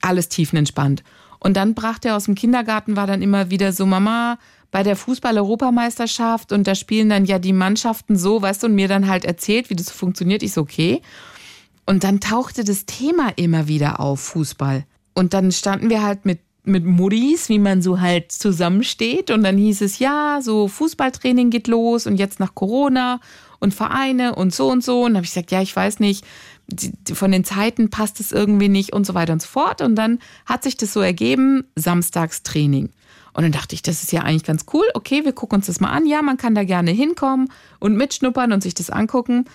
alles 0.00 0.28
tiefenentspannt. 0.28 1.02
Und 1.40 1.56
dann 1.56 1.74
brachte 1.74 2.08
er 2.08 2.16
aus 2.16 2.24
dem 2.24 2.36
Kindergarten, 2.36 2.94
war 2.96 3.08
dann 3.08 3.20
immer 3.20 3.50
wieder 3.50 3.72
so, 3.72 3.84
Mama, 3.84 4.38
bei 4.70 4.84
der 4.84 4.94
Fußball-Europameisterschaft 4.94 6.52
und 6.52 6.68
da 6.68 6.76
spielen 6.76 7.08
dann 7.08 7.24
ja 7.24 7.40
die 7.40 7.52
Mannschaften 7.52 8.16
so, 8.16 8.42
weißt 8.42 8.62
du, 8.62 8.68
und 8.68 8.76
mir 8.76 8.86
dann 8.86 9.08
halt 9.08 9.24
erzählt, 9.24 9.70
wie 9.70 9.76
das 9.76 9.90
funktioniert. 9.90 10.44
Ich 10.44 10.52
so, 10.52 10.60
okay. 10.60 11.02
Und 11.84 12.04
dann 12.04 12.20
tauchte 12.20 12.62
das 12.62 12.86
Thema 12.86 13.32
immer 13.34 13.66
wieder 13.66 13.98
auf, 13.98 14.20
Fußball. 14.20 14.84
Und 15.18 15.34
dann 15.34 15.50
standen 15.50 15.90
wir 15.90 16.02
halt 16.02 16.24
mit 16.24 16.40
mit 16.64 16.84
Muddis, 16.84 17.48
wie 17.48 17.58
man 17.58 17.80
so 17.80 17.98
halt 18.00 18.30
zusammensteht. 18.30 19.30
Und 19.30 19.42
dann 19.42 19.56
hieß 19.56 19.80
es, 19.80 19.98
ja, 19.98 20.40
so 20.42 20.68
Fußballtraining 20.68 21.48
geht 21.48 21.66
los 21.66 22.06
und 22.06 22.16
jetzt 22.16 22.40
nach 22.40 22.54
Corona 22.54 23.20
und 23.58 23.72
Vereine 23.72 24.34
und 24.34 24.54
so 24.54 24.68
und 24.68 24.84
so. 24.84 25.00
Und 25.04 25.12
dann 25.12 25.16
habe 25.16 25.24
ich 25.24 25.32
gesagt, 25.32 25.50
ja, 25.50 25.62
ich 25.62 25.74
weiß 25.74 25.98
nicht, 25.98 26.26
von 27.12 27.32
den 27.32 27.44
Zeiten 27.44 27.88
passt 27.88 28.20
es 28.20 28.32
irgendwie 28.32 28.68
nicht 28.68 28.92
und 28.92 29.06
so 29.06 29.14
weiter 29.14 29.32
und 29.32 29.40
so 29.40 29.48
fort. 29.48 29.80
Und 29.80 29.96
dann 29.96 30.18
hat 30.44 30.62
sich 30.62 30.76
das 30.76 30.92
so 30.92 31.00
ergeben, 31.00 31.64
Samstagstraining. 31.74 32.90
Und 33.32 33.42
dann 33.42 33.52
dachte 33.52 33.74
ich, 33.74 33.82
das 33.82 34.02
ist 34.02 34.12
ja 34.12 34.22
eigentlich 34.22 34.44
ganz 34.44 34.66
cool. 34.72 34.84
Okay, 34.94 35.24
wir 35.24 35.32
gucken 35.32 35.56
uns 35.56 35.66
das 35.66 35.80
mal 35.80 35.90
an. 35.90 36.06
Ja, 36.06 36.22
man 36.22 36.36
kann 36.36 36.54
da 36.54 36.64
gerne 36.64 36.90
hinkommen 36.90 37.50
und 37.78 37.96
mitschnuppern 37.96 38.52
und 38.52 38.62
sich 38.62 38.74
das 38.74 38.90
angucken. 38.90 39.46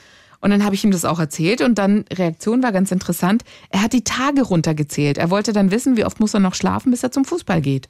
Und 0.43 0.49
dann 0.49 0.65
habe 0.65 0.75
ich 0.75 0.83
ihm 0.83 0.91
das 0.91 1.05
auch 1.05 1.21
erzählt 1.21 1.61
und 1.61 1.77
dann 1.77 2.03
Reaktion 2.11 2.61
war 2.61 2.73
ganz 2.73 2.91
interessant. 2.91 3.45
Er 3.69 3.81
hat 3.81 3.93
die 3.93 4.03
Tage 4.03 4.41
runtergezählt. 4.41 5.17
Er 5.17 5.29
wollte 5.29 5.53
dann 5.53 5.71
wissen, 5.71 5.95
wie 5.95 6.03
oft 6.03 6.19
muss 6.19 6.33
er 6.33 6.41
noch 6.41 6.53
schlafen, 6.53 6.91
bis 6.91 7.01
er 7.01 7.13
zum 7.13 7.23
Fußball 7.23 7.61
geht. 7.61 7.87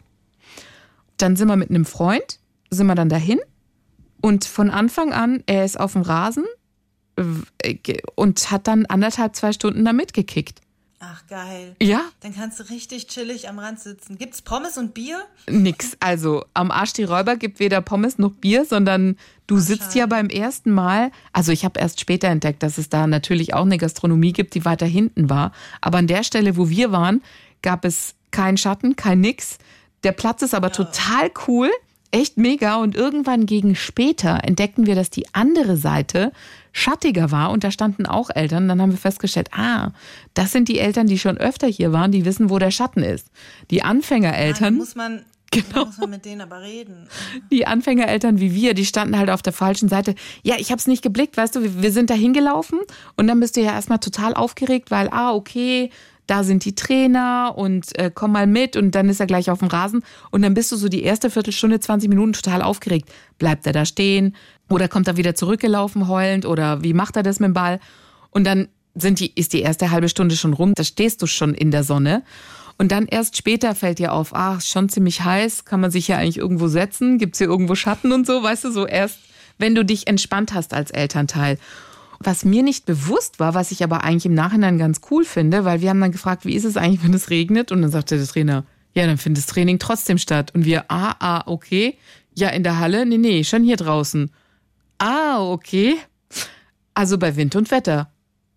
Dann 1.18 1.36
sind 1.36 1.48
wir 1.48 1.56
mit 1.56 1.72
einem 1.72 1.84
Freund, 1.84 2.38
sind 2.70 2.86
wir 2.86 2.94
dann 2.94 3.10
dahin 3.10 3.39
und 4.22 4.46
von 4.46 4.70
Anfang 4.70 5.13
an, 5.13 5.42
er 5.48 5.66
ist 5.66 5.80
auf 5.80 5.94
dem 5.94 6.04
Rasen 6.04 6.44
äh, 7.16 7.76
und 8.13 8.52
hat 8.52 8.68
dann 8.68 8.86
anderthalb, 8.86 9.36
zwei 9.36 9.52
Stunden 9.52 9.84
da 9.84 9.92
mitgekickt. 9.92 10.62
Ach, 11.06 11.28
geil. 11.28 11.76
Ja. 11.82 12.02
Dann 12.22 12.34
kannst 12.34 12.62
du 12.62 12.70
richtig 12.70 13.08
chillig 13.08 13.50
am 13.50 13.60
Rand 13.60 13.80
sitzen. 13.80 14.18
Gibt's 14.18 14.42
Pommes 14.42 14.78
und 14.78 14.94
Bier? 14.94 15.22
Nix. 15.50 15.98
Also 16.00 16.46
am 16.54 16.72
Arsch 16.72 16.94
die 16.94 17.04
Räuber 17.04 17.36
gibt 17.36 17.60
weder 17.60 17.82
Pommes 17.82 18.20
noch 18.20 18.32
Bier, 18.32 18.63
sondern 18.63 19.18
du 19.46 19.58
Ach, 19.58 19.62
sitzt 19.62 19.84
schade. 19.84 20.00
ja 20.00 20.06
beim 20.06 20.30
ersten 20.30 20.72
Mal. 20.72 21.12
Also 21.34 21.52
ich 21.52 21.66
habe 21.66 21.78
erst 21.78 22.00
später 22.00 22.30
entdeckt, 22.30 22.63
dass 22.63 22.78
es 22.78 22.88
da 22.88 23.06
natürlich 23.06 23.54
auch 23.54 23.66
eine 23.66 23.78
Gastronomie 23.78 24.32
gibt, 24.32 24.56
die 24.56 24.63
weiter 24.63 24.86
hinten 24.86 25.30
war. 25.30 25.52
Aber 25.82 25.98
an 25.98 26.08
der 26.08 26.24
Stelle, 26.24 26.56
wo 26.56 26.70
wir 26.70 26.94
waren, 26.94 27.22
gab 27.62 27.84
es 27.84 28.16
keinen 28.32 28.56
Schatten, 28.58 28.96
kein 28.96 29.20
Nix. 29.20 29.58
Der 30.04 30.13
Platz 30.13 30.42
ist 30.42 30.56
aber 30.56 30.68
ja. 30.68 30.74
total 30.74 31.32
cool 31.48 31.70
echt 32.12 32.38
mega. 32.38 32.78
Und 32.78 32.96
irgendwann 32.96 33.46
gegen 33.46 33.76
später 33.76 34.39
entdeckten 34.44 34.86
wir, 34.86 34.96
dass 34.96 35.10
die 35.10 35.26
andere 35.34 35.76
Seite 35.76 36.32
schattiger 36.73 37.31
war 37.31 37.51
und 37.51 37.63
da 37.63 37.71
standen 37.71 38.05
auch 38.05 38.29
Eltern. 38.33 38.67
Dann 38.67 38.81
haben 38.81 38.91
wir 38.91 38.97
festgestellt, 38.97 39.49
ah, 39.53 39.91
das 40.33 40.51
sind 40.51 40.67
die 40.67 40.79
Eltern, 40.79 41.07
die 41.07 41.19
schon 41.19 41.38
öfter 41.38 41.67
hier 41.67 41.93
waren, 41.93 42.12
die 42.12 42.25
wissen, 42.25 42.49
wo 42.49 42.59
der 42.59 42.71
Schatten 42.71 43.03
ist. 43.03 43.29
Die 43.71 43.83
Anfängereltern. 43.83 44.73
Ja, 44.73 44.79
muss 44.79 44.95
man 44.95 45.21
Genau. 45.53 45.86
muss 45.86 45.99
man 45.99 46.09
mit 46.09 46.25
denen 46.25 46.41
aber 46.41 46.62
reden. 46.62 47.07
Die 47.51 47.67
Anfängereltern 47.67 48.39
wie 48.39 48.55
wir, 48.55 48.73
die 48.73 48.86
standen 48.86 49.17
halt 49.17 49.29
auf 49.29 49.43
der 49.43 49.53
falschen 49.53 49.88
Seite. 49.88 50.15
Ja, 50.41 50.55
ich 50.57 50.71
habe 50.71 50.79
es 50.79 50.88
nicht 50.88 51.03
geblickt, 51.03 51.38
weißt 51.38 51.55
du, 51.55 51.81
wir 51.81 51.91
sind 51.91 52.09
da 52.09 52.15
hingelaufen 52.15 52.79
und 53.17 53.27
dann 53.27 53.39
bist 53.39 53.55
du 53.55 53.62
ja 53.62 53.73
erstmal 53.73 53.99
total 53.99 54.33
aufgeregt, 54.33 54.89
weil, 54.89 55.09
ah, 55.09 55.31
okay, 55.31 55.91
da 56.27 56.43
sind 56.43 56.65
die 56.65 56.73
Trainer 56.73 57.53
und 57.55 57.97
äh, 57.99 58.09
komm 58.13 58.31
mal 58.31 58.47
mit 58.47 58.75
und 58.77 58.95
dann 58.95 59.09
ist 59.09 59.19
er 59.19 59.27
gleich 59.27 59.51
auf 59.51 59.59
dem 59.59 59.67
Rasen 59.67 60.03
und 60.31 60.41
dann 60.41 60.53
bist 60.53 60.71
du 60.71 60.75
so 60.77 60.88
die 60.88 61.03
erste 61.03 61.29
Viertelstunde, 61.29 61.79
20 61.79 62.09
Minuten 62.09 62.33
total 62.33 62.62
aufgeregt. 62.62 63.09
Bleibt 63.38 63.67
er 63.67 63.73
da 63.73 63.86
stehen 63.86 64.36
oder 64.73 64.88
kommt 64.88 65.07
er 65.07 65.17
wieder 65.17 65.36
zurückgelaufen 65.36 66.07
heulend 66.07 66.45
oder 66.45 66.83
wie 66.83 66.93
macht 66.93 67.15
er 67.15 67.23
das 67.23 67.39
mit 67.39 67.47
dem 67.49 67.53
Ball? 67.53 67.79
Und 68.31 68.45
dann 68.45 68.67
sind 68.95 69.19
die, 69.19 69.31
ist 69.33 69.53
die 69.53 69.62
erste 69.62 69.91
halbe 69.91 70.09
Stunde 70.09 70.36
schon 70.36 70.53
rum, 70.53 70.73
da 70.75 70.83
stehst 70.83 71.21
du 71.21 71.27
schon 71.27 71.53
in 71.53 71.71
der 71.71 71.83
Sonne. 71.83 72.23
Und 72.77 72.91
dann 72.91 73.05
erst 73.05 73.38
später 73.38 73.75
fällt 73.75 73.99
dir 73.99 74.13
auf, 74.13 74.33
ach, 74.33 74.62
schon 74.62 74.89
ziemlich 74.89 75.21
heiß, 75.23 75.65
kann 75.65 75.79
man 75.79 75.91
sich 75.91 76.07
ja 76.07 76.17
eigentlich 76.17 76.38
irgendwo 76.38 76.67
setzen, 76.67 77.19
gibt's 77.19 77.38
hier 77.38 77.47
irgendwo 77.47 77.75
Schatten 77.75 78.12
und 78.12 78.25
so, 78.25 78.41
weißt 78.41 78.65
du, 78.65 78.71
so 78.71 78.88
erst, 78.88 79.19
wenn 79.59 79.75
du 79.75 79.86
dich 79.86 80.07
entspannt 80.07 80.53
hast 80.53 80.73
als 80.73 80.89
Elternteil. 80.89 81.59
Was 82.19 82.45
mir 82.45 82.63
nicht 82.63 82.86
bewusst 82.86 83.39
war, 83.39 83.53
was 83.53 83.71
ich 83.71 83.83
aber 83.83 84.03
eigentlich 84.03 84.25
im 84.25 84.33
Nachhinein 84.33 84.79
ganz 84.79 85.01
cool 85.12 85.23
finde, 85.23 85.65
weil 85.65 85.81
wir 85.81 85.89
haben 85.89 86.01
dann 86.01 86.12
gefragt, 86.12 86.45
wie 86.45 86.55
ist 86.55 86.63
es 86.63 86.77
eigentlich, 86.77 87.03
wenn 87.03 87.13
es 87.13 87.29
regnet? 87.29 87.71
Und 87.71 87.81
dann 87.81 87.91
sagte 87.91 88.17
der 88.17 88.27
Trainer, 88.27 88.63
ja, 88.93 89.05
dann 89.05 89.17
findet 89.17 89.43
das 89.43 89.53
Training 89.53 89.77
trotzdem 89.77 90.17
statt. 90.17 90.51
Und 90.55 90.65
wir, 90.65 90.86
ah, 90.89 91.15
ah, 91.19 91.43
okay. 91.45 91.97
Ja, 92.36 92.49
in 92.49 92.63
der 92.63 92.79
Halle? 92.79 93.05
Nee, 93.05 93.17
nee, 93.17 93.43
schon 93.43 93.63
hier 93.63 93.77
draußen. 93.77 94.31
Ah, 95.04 95.42
okay. 95.42 95.98
Also 96.94 97.18
bei 97.18 97.36
Wind 97.36 97.58
und 97.58 97.72
Wetter 97.72 98.10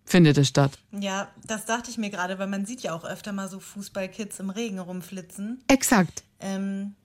findet 0.05 0.37
es 0.37 0.47
statt. 0.47 0.79
Ja, 0.97 1.27
das 1.45 1.65
dachte 1.65 1.91
ich 1.91 1.97
mir 1.97 2.09
gerade, 2.09 2.39
weil 2.39 2.47
man 2.47 2.65
sieht 2.65 2.79
ja 2.79 2.93
auch 2.93 3.03
öfter 3.03 3.33
mal 3.33 3.49
so 3.49 3.59
Fußballkids 3.59 4.39
im 4.39 4.49
Regen 4.49 4.79
rumflitzen. 4.79 5.61
Exakt. 5.67 6.23
Ähm, 6.39 6.95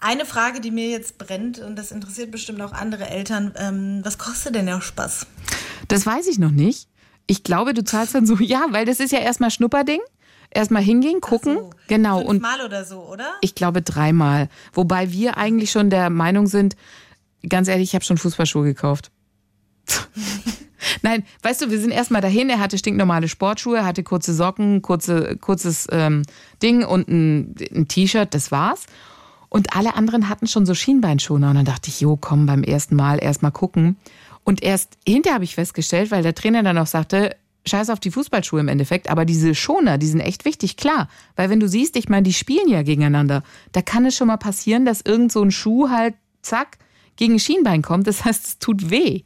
eine 0.00 0.24
Frage, 0.24 0.62
die 0.62 0.70
mir 0.70 0.88
jetzt 0.88 1.18
brennt, 1.18 1.58
und 1.58 1.76
das 1.76 1.92
interessiert 1.92 2.30
bestimmt 2.30 2.62
auch 2.62 2.72
andere 2.72 3.10
Eltern, 3.10 3.52
ähm, 3.56 4.00
was 4.04 4.16
kostet 4.16 4.54
denn 4.54 4.64
der 4.64 4.80
Spaß? 4.80 5.26
Das 5.88 6.06
weiß 6.06 6.26
ich 6.28 6.38
noch 6.38 6.50
nicht. 6.50 6.88
Ich 7.26 7.44
glaube, 7.44 7.74
du 7.74 7.84
zahlst 7.84 8.14
dann 8.14 8.24
so, 8.24 8.36
ja, 8.40 8.64
weil 8.70 8.86
das 8.86 9.00
ist 9.00 9.12
ja 9.12 9.18
erstmal 9.18 9.50
Schnupperding. 9.50 10.00
Erstmal 10.48 10.82
hingehen, 10.82 11.20
gucken. 11.20 11.56
So, 11.56 11.70
genau. 11.88 12.26
Fünfmal 12.26 12.60
und 12.60 12.66
oder 12.66 12.84
so, 12.86 13.00
oder? 13.00 13.34
Ich 13.42 13.54
glaube 13.54 13.82
dreimal. 13.82 14.48
Wobei 14.72 15.12
wir 15.12 15.36
eigentlich 15.36 15.70
schon 15.70 15.90
der 15.90 16.08
Meinung 16.08 16.46
sind, 16.46 16.76
ganz 17.48 17.68
ehrlich, 17.68 17.90
ich 17.90 17.94
habe 17.94 18.04
schon 18.04 18.18
Fußballschuhe 18.18 18.64
gekauft. 18.64 19.10
Nein, 21.02 21.24
weißt 21.42 21.62
du, 21.62 21.70
wir 21.70 21.80
sind 21.80 21.90
erstmal 21.90 22.20
dahin. 22.20 22.50
Er 22.50 22.60
hatte 22.60 22.78
stinknormale 22.78 23.28
Sportschuhe, 23.28 23.84
hatte 23.84 24.02
kurze 24.02 24.34
Socken, 24.34 24.82
kurze, 24.82 25.36
kurzes 25.36 25.86
ähm, 25.90 26.22
Ding 26.62 26.84
und 26.84 27.08
ein, 27.08 27.54
ein 27.74 27.88
T-Shirt, 27.88 28.34
das 28.34 28.50
war's. 28.50 28.86
Und 29.48 29.76
alle 29.76 29.94
anderen 29.94 30.28
hatten 30.28 30.46
schon 30.46 30.66
so 30.66 30.74
Schienbeinschoner. 30.74 31.50
Und 31.50 31.56
dann 31.56 31.64
dachte 31.64 31.88
ich, 31.88 32.00
jo, 32.00 32.16
komm, 32.16 32.46
beim 32.46 32.62
ersten 32.62 32.96
Mal 32.96 33.22
erstmal 33.22 33.52
gucken. 33.52 33.96
Und 34.44 34.62
erst 34.62 34.98
hinterher 35.06 35.34
habe 35.34 35.44
ich 35.44 35.54
festgestellt, 35.54 36.10
weil 36.10 36.22
der 36.22 36.34
Trainer 36.34 36.62
dann 36.62 36.78
auch 36.78 36.86
sagte, 36.86 37.36
scheiß 37.66 37.90
auf 37.90 38.00
die 38.00 38.10
Fußballschuhe 38.10 38.60
im 38.60 38.68
Endeffekt, 38.68 39.08
aber 39.08 39.24
diese 39.24 39.54
Schoner, 39.54 39.98
die 39.98 40.08
sind 40.08 40.20
echt 40.20 40.44
wichtig, 40.44 40.76
klar. 40.76 41.08
Weil 41.36 41.50
wenn 41.50 41.60
du 41.60 41.68
siehst, 41.68 41.96
ich 41.96 42.08
meine, 42.08 42.24
die 42.24 42.32
spielen 42.32 42.68
ja 42.68 42.82
gegeneinander. 42.82 43.42
Da 43.72 43.82
kann 43.82 44.04
es 44.06 44.16
schon 44.16 44.28
mal 44.28 44.36
passieren, 44.36 44.84
dass 44.84 45.00
irgend 45.00 45.30
so 45.30 45.42
ein 45.42 45.50
Schuh 45.50 45.90
halt, 45.90 46.14
zack, 46.42 46.78
gegen 47.16 47.34
ein 47.34 47.38
Schienbein 47.38 47.82
kommt. 47.82 48.06
Das 48.06 48.24
heißt, 48.24 48.46
es 48.46 48.58
tut 48.58 48.90
weh. 48.90 49.22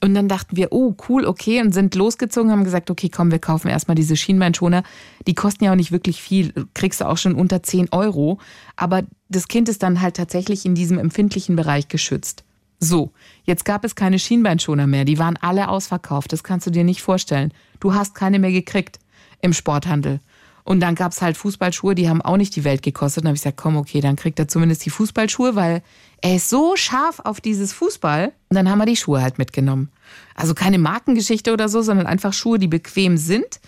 Und 0.00 0.14
dann 0.14 0.28
dachten 0.28 0.56
wir, 0.56 0.68
oh, 0.70 0.94
cool, 1.08 1.24
okay, 1.24 1.60
und 1.60 1.72
sind 1.72 1.94
losgezogen, 1.96 2.52
haben 2.52 2.62
gesagt, 2.62 2.88
okay, 2.88 3.08
komm, 3.08 3.32
wir 3.32 3.40
kaufen 3.40 3.68
erstmal 3.68 3.96
diese 3.96 4.16
Schienbeinschoner. 4.16 4.84
Die 5.26 5.34
kosten 5.34 5.64
ja 5.64 5.72
auch 5.72 5.76
nicht 5.76 5.90
wirklich 5.90 6.22
viel, 6.22 6.52
kriegst 6.74 7.00
du 7.00 7.08
auch 7.08 7.18
schon 7.18 7.34
unter 7.34 7.64
10 7.64 7.88
Euro. 7.90 8.38
Aber 8.76 9.02
das 9.28 9.48
Kind 9.48 9.68
ist 9.68 9.82
dann 9.82 10.00
halt 10.00 10.16
tatsächlich 10.16 10.64
in 10.64 10.76
diesem 10.76 10.98
empfindlichen 10.98 11.56
Bereich 11.56 11.88
geschützt. 11.88 12.44
So, 12.78 13.10
jetzt 13.42 13.64
gab 13.64 13.84
es 13.84 13.96
keine 13.96 14.20
Schienbeinschoner 14.20 14.86
mehr, 14.86 15.04
die 15.04 15.18
waren 15.18 15.36
alle 15.40 15.68
ausverkauft, 15.68 16.32
das 16.32 16.44
kannst 16.44 16.68
du 16.68 16.70
dir 16.70 16.84
nicht 16.84 17.02
vorstellen. 17.02 17.52
Du 17.80 17.92
hast 17.92 18.14
keine 18.14 18.38
mehr 18.38 18.52
gekriegt 18.52 19.00
im 19.40 19.52
Sporthandel. 19.52 20.20
Und 20.68 20.80
dann 20.80 20.96
gab 20.96 21.12
es 21.12 21.22
halt 21.22 21.38
Fußballschuhe, 21.38 21.94
die 21.94 22.10
haben 22.10 22.20
auch 22.20 22.36
nicht 22.36 22.54
die 22.54 22.62
Welt 22.62 22.82
gekostet. 22.82 23.24
dann 23.24 23.28
habe 23.28 23.36
ich 23.36 23.40
gesagt, 23.40 23.56
komm, 23.56 23.78
okay, 23.78 24.02
dann 24.02 24.16
kriegt 24.16 24.38
er 24.38 24.48
zumindest 24.48 24.84
die 24.84 24.90
Fußballschuhe, 24.90 25.54
weil 25.54 25.80
er 26.20 26.36
ist 26.36 26.50
so 26.50 26.76
scharf 26.76 27.20
auf 27.20 27.40
dieses 27.40 27.72
Fußball. 27.72 28.34
Und 28.50 28.54
dann 28.54 28.68
haben 28.68 28.76
wir 28.76 28.84
die 28.84 28.96
Schuhe 28.96 29.22
halt 29.22 29.38
mitgenommen. 29.38 29.90
Also 30.34 30.52
keine 30.52 30.76
Markengeschichte 30.76 31.54
oder 31.54 31.70
so, 31.70 31.80
sondern 31.80 32.06
einfach 32.06 32.34
Schuhe, 32.34 32.58
die 32.58 32.68
bequem 32.68 33.16
sind, 33.16 33.60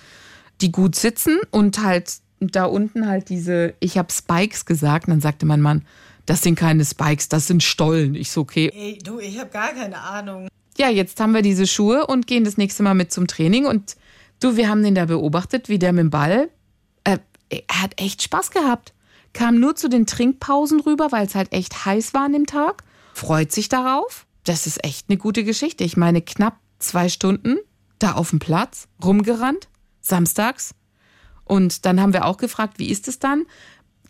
die 0.61 0.73
gut 0.73 0.95
sitzen 0.95 1.39
und 1.51 1.83
halt 1.83 2.19
da 2.39 2.67
unten 2.67 3.07
halt 3.07 3.31
diese, 3.31 3.73
ich 3.81 3.97
habe 3.97 4.13
Spikes 4.13 4.67
gesagt. 4.67 5.09
Und 5.09 5.13
dann 5.13 5.21
sagte 5.23 5.47
mein 5.47 5.63
Mann, 5.63 5.87
das 6.27 6.43
sind 6.43 6.57
keine 6.57 6.85
Spikes, 6.85 7.31
das 7.31 7.47
sind 7.47 7.63
Stollen. 7.63 8.15
Ich 8.15 8.31
so, 8.31 8.43
okay. 8.43 8.71
Ey, 8.75 8.99
du, 9.03 9.21
ich 9.21 9.41
habe 9.41 9.49
gar 9.49 9.73
keine 9.73 9.97
Ahnung. 9.97 10.49
Ja, 10.77 10.91
jetzt 10.91 11.19
haben 11.19 11.33
wir 11.33 11.41
diese 11.41 11.67
Schuhe 11.67 12.07
und 12.07 12.27
gehen 12.27 12.45
das 12.45 12.59
nächste 12.59 12.83
Mal 12.83 12.93
mit 12.93 13.11
zum 13.11 13.27
Training. 13.27 13.65
Und 13.65 13.97
du, 14.41 14.57
wir 14.57 14.69
haben 14.69 14.83
den 14.83 14.95
da 14.95 15.07
beobachtet, 15.07 15.71
wie 15.71 15.79
der 15.79 15.95
mit 15.95 16.03
dem 16.03 16.11
Ball, 16.11 16.51
er 17.51 17.83
hat 17.83 18.01
echt 18.01 18.23
Spaß 18.23 18.51
gehabt. 18.51 18.95
Kam 19.33 19.61
nur 19.61 19.77
zu 19.77 19.89
den 19.89 20.07
Trinkpausen 20.07 20.81
rüber, 20.81 21.13
weil 21.13 21.27
es 21.27 21.35
halt 21.35 21.53
echt 21.53 21.85
heiß 21.85 22.15
war 22.15 22.25
an 22.25 22.33
dem 22.33 22.47
Tag. 22.47 22.83
Freut 23.15 23.53
sich 23.53 23.69
darauf. 23.69 24.27
Das 24.45 24.67
ist 24.67 24.85
echt 24.85 25.09
eine 25.09 25.19
gute 25.19 25.45
Geschichte. 25.45 25.85
Ich 25.85 25.97
meine, 25.97 26.23
knapp 26.23 26.57
zwei 26.79 27.09
Stunden 27.09 27.59
da 27.99 28.13
auf 28.13 28.31
dem 28.31 28.39
Platz, 28.39 28.89
rumgerannt, 29.05 29.69
samstags. 30.01 30.75
Und 31.45 31.85
dann 31.85 32.01
haben 32.01 32.13
wir 32.13 32.25
auch 32.25 32.39
gefragt, 32.39 32.79
wie 32.79 32.91
ist 32.91 33.09
es 33.09 33.19
dann? 33.19 33.45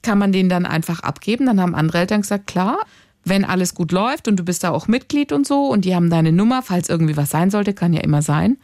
Kann 0.03 0.19
man 0.19 0.33
den 0.33 0.49
dann 0.49 0.65
einfach 0.65 1.01
abgeben? 1.01 1.47
Dann 1.47 1.61
haben 1.61 1.75
andere 1.75 1.99
Eltern 1.99 2.23
gesagt, 2.23 2.47
klar, 2.47 2.79
wenn 3.25 3.45
alles 3.45 3.75
gut 3.75 3.93
läuft 3.93 4.29
und 4.29 4.37
du 4.37 4.45
bist 4.45 4.65
da 4.65 4.71
auch 4.71 4.89
Mitglied 4.89 5.33
und 5.33 5.47
so 5.47 5.67
und 5.67 5.85
die 5.85 5.95
haben 5.95 6.11
deine 6.11 6.33
Nummer, 6.33 6.63
falls 6.63 6.89
irgendwie 6.89 7.17
was 7.17 7.31
sein 7.31 7.51
sollte, 7.51 7.75
kann 7.75 7.93
ja 7.93 8.01
immer 8.01 8.23
sein, 8.23 8.59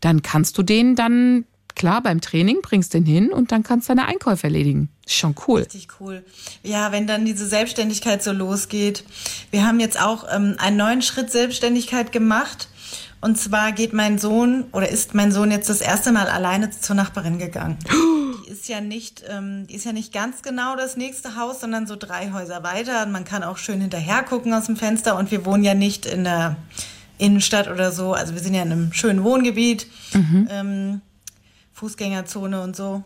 dann 0.00 0.22
kannst 0.22 0.58
du 0.58 0.62
den 0.62 0.94
dann, 0.94 1.44
klar, 1.76 2.02
beim 2.02 2.20
Training 2.20 2.58
bringst 2.62 2.94
den 2.94 3.04
hin 3.04 3.32
und 3.32 3.52
dann 3.52 3.62
kannst 3.62 3.88
du 3.88 3.94
deine 3.94 4.08
Einkäufe 4.08 4.44
erledigen. 4.48 4.88
Schon 5.06 5.36
cool. 5.46 5.60
Richtig 5.60 5.88
cool. 6.00 6.24
Ja, 6.64 6.90
wenn 6.90 7.06
dann 7.06 7.24
diese 7.24 7.46
Selbstständigkeit 7.46 8.24
so 8.24 8.32
losgeht. 8.32 9.04
Wir 9.52 9.64
haben 9.64 9.78
jetzt 9.78 10.00
auch 10.00 10.24
ähm, 10.28 10.56
einen 10.58 10.76
neuen 10.76 11.02
Schritt 11.02 11.30
Selbstständigkeit 11.30 12.10
gemacht. 12.10 12.68
Und 13.20 13.38
zwar 13.38 13.72
geht 13.72 13.92
mein 13.92 14.18
Sohn 14.18 14.64
oder 14.72 14.88
ist 14.88 15.14
mein 15.14 15.32
Sohn 15.32 15.50
jetzt 15.50 15.68
das 15.68 15.80
erste 15.80 16.12
Mal 16.12 16.28
alleine 16.28 16.70
zur 16.70 16.96
Nachbarin 16.96 17.38
gegangen. 17.38 17.78
Die 18.46 18.52
ist 18.52 18.68
ja 18.68 18.80
nicht, 18.80 19.24
ähm, 19.28 19.66
die 19.66 19.74
ist 19.74 19.84
ja 19.84 19.92
nicht 19.92 20.12
ganz 20.12 20.42
genau 20.42 20.76
das 20.76 20.96
nächste 20.96 21.34
Haus, 21.34 21.60
sondern 21.60 21.88
so 21.88 21.96
drei 21.96 22.30
Häuser 22.32 22.62
weiter. 22.62 23.04
Man 23.06 23.24
kann 23.24 23.42
auch 23.42 23.58
schön 23.58 23.80
hinterher 23.80 24.22
gucken 24.22 24.54
aus 24.54 24.66
dem 24.66 24.76
Fenster. 24.76 25.16
Und 25.16 25.32
wir 25.32 25.44
wohnen 25.44 25.64
ja 25.64 25.74
nicht 25.74 26.06
in 26.06 26.22
der 26.22 26.56
Innenstadt 27.18 27.68
oder 27.68 27.90
so. 27.92 28.12
Also 28.12 28.34
wir 28.34 28.40
sind 28.40 28.54
ja 28.54 28.62
in 28.62 28.70
einem 28.70 28.92
schönen 28.92 29.24
Wohngebiet, 29.24 29.86
mhm. 30.12 30.48
ähm, 30.50 31.00
Fußgängerzone 31.76 32.62
und 32.62 32.74
so. 32.74 33.04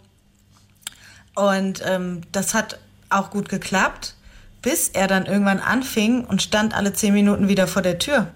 Und 1.35 1.83
ähm, 1.85 2.23
das 2.31 2.55
hat 2.55 2.79
auch 3.09 3.31
gut 3.31 3.49
geklappt, 3.49 4.15
bis 4.63 4.89
er 4.89 5.09
dann 5.09 5.27
irgendwann 5.27 5.59
anfing 5.59 6.25
und 6.25 6.41
stand 6.41 6.75
alle 6.75 6.93
zehn 6.93 7.13
Minuten 7.13 7.49
wieder 7.49 7.67
vor 7.67 7.83
der 7.83 7.99
Tür. 7.99 8.33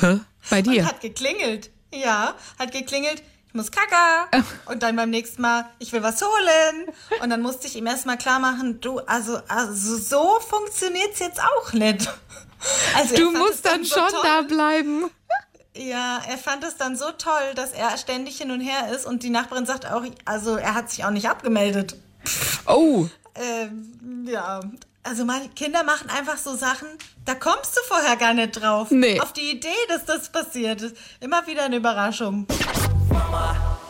Hä? 0.00 0.20
Bei 0.48 0.62
dir? 0.62 0.82
Und 0.82 0.88
hat 0.88 1.00
geklingelt. 1.02 1.70
Ja, 1.92 2.34
hat 2.58 2.72
geklingelt. 2.72 3.22
Ich 3.48 3.54
muss 3.54 3.70
kacker. 3.70 4.44
Und 4.66 4.82
dann 4.82 4.96
beim 4.96 5.10
nächsten 5.10 5.42
Mal, 5.42 5.66
ich 5.78 5.92
will 5.92 6.02
was 6.02 6.22
holen. 6.22 6.86
Und 7.22 7.28
dann 7.28 7.42
musste 7.42 7.66
ich 7.66 7.76
ihm 7.76 7.86
erstmal 7.86 8.16
klar 8.16 8.40
machen, 8.40 8.80
du, 8.80 9.00
also, 9.00 9.38
also 9.48 9.98
so 9.98 10.40
funktioniert's 10.40 11.18
jetzt 11.18 11.40
auch 11.40 11.72
nicht. 11.74 12.10
Also 12.96 13.16
du 13.16 13.30
musst 13.32 13.64
dann, 13.66 13.74
dann 13.74 13.84
so 13.84 13.94
schon 13.96 14.08
toll. 14.08 14.20
da 14.22 14.40
bleiben. 14.42 15.10
Ja, 15.76 16.22
er 16.28 16.38
fand 16.38 16.62
es 16.62 16.76
dann 16.76 16.96
so 16.96 17.10
toll, 17.18 17.54
dass 17.56 17.72
er 17.72 17.96
ständig 17.98 18.38
hin 18.38 18.52
und 18.52 18.60
her 18.60 18.94
ist 18.94 19.06
und 19.06 19.24
die 19.24 19.30
Nachbarin 19.30 19.66
sagt 19.66 19.90
auch, 19.90 20.02
also 20.24 20.56
er 20.56 20.74
hat 20.74 20.90
sich 20.90 21.04
auch 21.04 21.10
nicht 21.10 21.28
abgemeldet. 21.28 21.96
Oh. 22.66 23.06
Ähm, 23.34 24.24
ja, 24.26 24.60
also 25.02 25.24
meine 25.24 25.48
Kinder 25.48 25.82
machen 25.82 26.08
einfach 26.10 26.38
so 26.38 26.54
Sachen, 26.54 26.88
da 27.24 27.34
kommst 27.34 27.76
du 27.76 27.80
vorher 27.88 28.16
gar 28.16 28.34
nicht 28.34 28.52
drauf. 28.52 28.90
Nee. 28.90 29.20
Auf 29.20 29.32
die 29.32 29.50
Idee, 29.50 29.68
dass 29.88 30.04
das 30.04 30.30
passiert. 30.30 30.94
Immer 31.20 31.46
wieder 31.46 31.64
eine 31.64 31.76
Überraschung. 31.76 32.46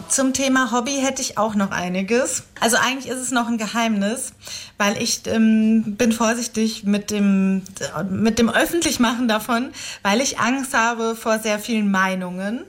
Zum 0.08 0.32
Thema 0.32 0.70
Hobby 0.72 0.98
hätte 1.00 1.22
ich 1.22 1.38
auch 1.38 1.54
noch 1.54 1.70
einiges. 1.70 2.44
Also 2.60 2.76
eigentlich 2.76 3.08
ist 3.12 3.20
es 3.20 3.30
noch 3.30 3.48
ein 3.48 3.58
Geheimnis, 3.58 4.32
weil 4.78 5.00
ich 5.02 5.26
ähm, 5.26 5.96
bin 5.96 6.12
vorsichtig 6.12 6.84
mit 6.84 7.10
dem, 7.10 7.62
mit 8.10 8.38
dem 8.38 8.48
Öffentlichmachen 8.48 9.28
davon, 9.28 9.72
weil 10.02 10.20
ich 10.20 10.38
Angst 10.38 10.74
habe 10.74 11.16
vor 11.16 11.38
sehr 11.38 11.58
vielen 11.58 11.90
Meinungen. 11.90 12.64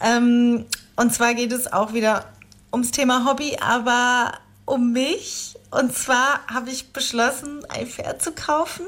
Ähm, 0.00 0.66
und 0.96 1.14
zwar 1.14 1.34
geht 1.34 1.52
es 1.52 1.72
auch 1.72 1.92
wieder 1.92 2.26
ums 2.72 2.90
Thema 2.90 3.24
Hobby, 3.24 3.56
aber 3.60 4.32
um 4.64 4.92
mich. 4.92 5.54
Und 5.70 5.94
zwar 5.94 6.46
habe 6.46 6.70
ich 6.70 6.92
beschlossen, 6.92 7.64
ein 7.68 7.86
Pferd 7.86 8.22
zu 8.22 8.32
kaufen. 8.32 8.86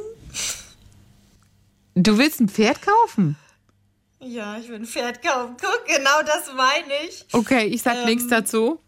Du 1.94 2.18
willst 2.18 2.40
ein 2.40 2.48
Pferd 2.48 2.78
kaufen? 2.82 3.36
Ja, 4.20 4.58
ich 4.58 4.70
ein 4.70 4.84
Pferd 4.84 5.22
kaufen. 5.22 5.56
Guck, 5.60 5.86
genau 5.86 6.22
das 6.26 6.52
meine 6.56 7.06
ich. 7.08 7.24
Okay, 7.32 7.66
ich 7.66 7.82
sag 7.82 7.96
ähm, 7.98 8.06
nichts 8.06 8.26
dazu. 8.26 8.80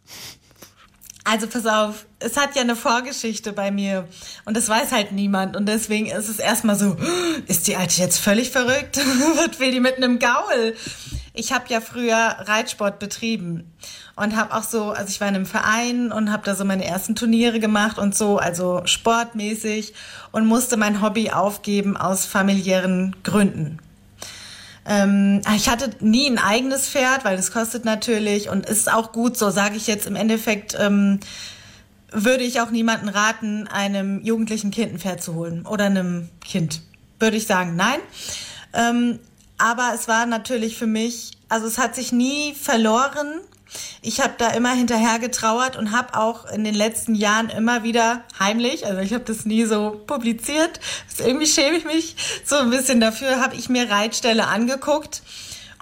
Also 1.22 1.46
pass 1.46 1.66
auf, 1.66 2.06
es 2.18 2.36
hat 2.36 2.56
ja 2.56 2.62
eine 2.62 2.74
Vorgeschichte 2.74 3.52
bei 3.52 3.70
mir 3.70 4.08
und 4.46 4.56
das 4.56 4.68
weiß 4.68 4.90
halt 4.90 5.12
niemand 5.12 5.54
und 5.54 5.66
deswegen 5.66 6.06
ist 6.06 6.28
es 6.28 6.38
erstmal 6.38 6.76
so, 6.76 6.96
ist 7.46 7.68
die 7.68 7.76
Alte 7.76 8.00
jetzt 8.00 8.18
völlig 8.18 8.50
verrückt? 8.50 8.96
Was 9.36 9.60
will 9.60 9.70
die 9.70 9.80
mit 9.80 9.96
einem 9.96 10.18
Gaul? 10.18 10.74
Ich 11.34 11.52
habe 11.52 11.66
ja 11.68 11.80
früher 11.80 12.16
Reitsport 12.16 12.98
betrieben 12.98 13.70
und 14.16 14.34
habe 14.34 14.54
auch 14.54 14.62
so, 14.62 14.90
also 14.90 15.08
ich 15.08 15.20
war 15.20 15.28
in 15.28 15.36
einem 15.36 15.46
Verein 15.46 16.10
und 16.10 16.32
habe 16.32 16.42
da 16.44 16.54
so 16.54 16.64
meine 16.64 16.86
ersten 16.86 17.14
Turniere 17.14 17.60
gemacht 17.60 17.98
und 17.98 18.16
so, 18.16 18.38
also 18.38 18.80
sportmäßig 18.86 19.92
und 20.32 20.46
musste 20.46 20.78
mein 20.78 21.02
Hobby 21.02 21.30
aufgeben 21.30 21.96
aus 21.96 22.24
familiären 22.24 23.14
Gründen. 23.22 23.78
Ähm, 24.86 25.42
ich 25.54 25.68
hatte 25.68 25.90
nie 26.00 26.28
ein 26.28 26.38
eigenes 26.38 26.88
Pferd, 26.88 27.24
weil 27.24 27.36
das 27.36 27.52
kostet 27.52 27.84
natürlich 27.84 28.48
und 28.48 28.66
ist 28.66 28.92
auch 28.92 29.12
gut, 29.12 29.36
so 29.36 29.50
sage 29.50 29.76
ich 29.76 29.86
jetzt 29.86 30.06
im 30.06 30.16
Endeffekt. 30.16 30.76
Ähm, 30.78 31.20
würde 32.12 32.44
ich 32.44 32.60
auch 32.60 32.70
niemanden 32.70 33.08
raten, 33.08 33.68
einem 33.68 34.20
jugendlichen 34.22 34.70
Kind 34.70 34.94
ein 34.94 34.98
Pferd 34.98 35.22
zu 35.22 35.34
holen 35.34 35.66
oder 35.66 35.84
einem 35.84 36.28
Kind. 36.44 36.82
Würde 37.18 37.36
ich 37.36 37.46
sagen, 37.46 37.76
nein. 37.76 38.00
Ähm, 38.72 39.18
aber 39.58 39.92
es 39.94 40.08
war 40.08 40.26
natürlich 40.26 40.76
für 40.76 40.86
mich, 40.86 41.32
also 41.48 41.66
es 41.66 41.78
hat 41.78 41.94
sich 41.94 42.12
nie 42.12 42.54
verloren. 42.54 43.40
Ich 44.02 44.20
habe 44.20 44.34
da 44.38 44.50
immer 44.50 44.72
hinterher 44.72 45.18
getrauert 45.18 45.76
und 45.76 45.92
habe 45.92 46.14
auch 46.14 46.46
in 46.50 46.64
den 46.64 46.74
letzten 46.74 47.14
Jahren 47.14 47.50
immer 47.50 47.82
wieder 47.82 48.24
heimlich, 48.38 48.86
also 48.86 49.00
ich 49.00 49.12
habe 49.12 49.24
das 49.24 49.44
nie 49.44 49.64
so 49.64 50.00
publiziert, 50.06 50.80
also 51.10 51.24
irgendwie 51.24 51.46
schäme 51.46 51.76
ich 51.76 51.84
mich 51.84 52.16
so 52.44 52.56
ein 52.56 52.70
bisschen 52.70 53.00
dafür, 53.00 53.40
habe 53.40 53.56
ich 53.56 53.68
mir 53.68 53.90
Reitstelle 53.90 54.46
angeguckt 54.46 55.22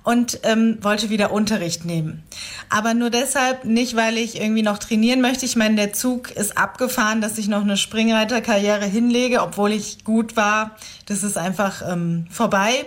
und 0.05 0.41
ähm, 0.45 0.79
wollte 0.81 1.11
wieder 1.11 1.33
Unterricht 1.33 1.85
nehmen. 1.85 2.23
Aber 2.71 2.95
nur 2.95 3.11
deshalb, 3.11 3.65
nicht 3.65 3.95
weil 3.95 4.17
ich 4.17 4.41
irgendwie 4.41 4.63
noch 4.63 4.79
trainieren 4.79 5.21
möchte. 5.21 5.45
Ich 5.45 5.57
meine, 5.57 5.75
der 5.75 5.93
Zug 5.93 6.31
ist 6.31 6.57
abgefahren, 6.57 7.21
dass 7.21 7.37
ich 7.37 7.49
noch 7.49 7.61
eine 7.61 7.77
Springreiterkarriere 7.77 8.87
hinlege, 8.87 9.43
obwohl 9.43 9.73
ich 9.73 10.05
gut 10.05 10.35
war. 10.35 10.77
Das 11.07 11.23
ist 11.23 11.37
einfach 11.37 11.83
ähm, 11.87 12.27
vorbei 12.31 12.87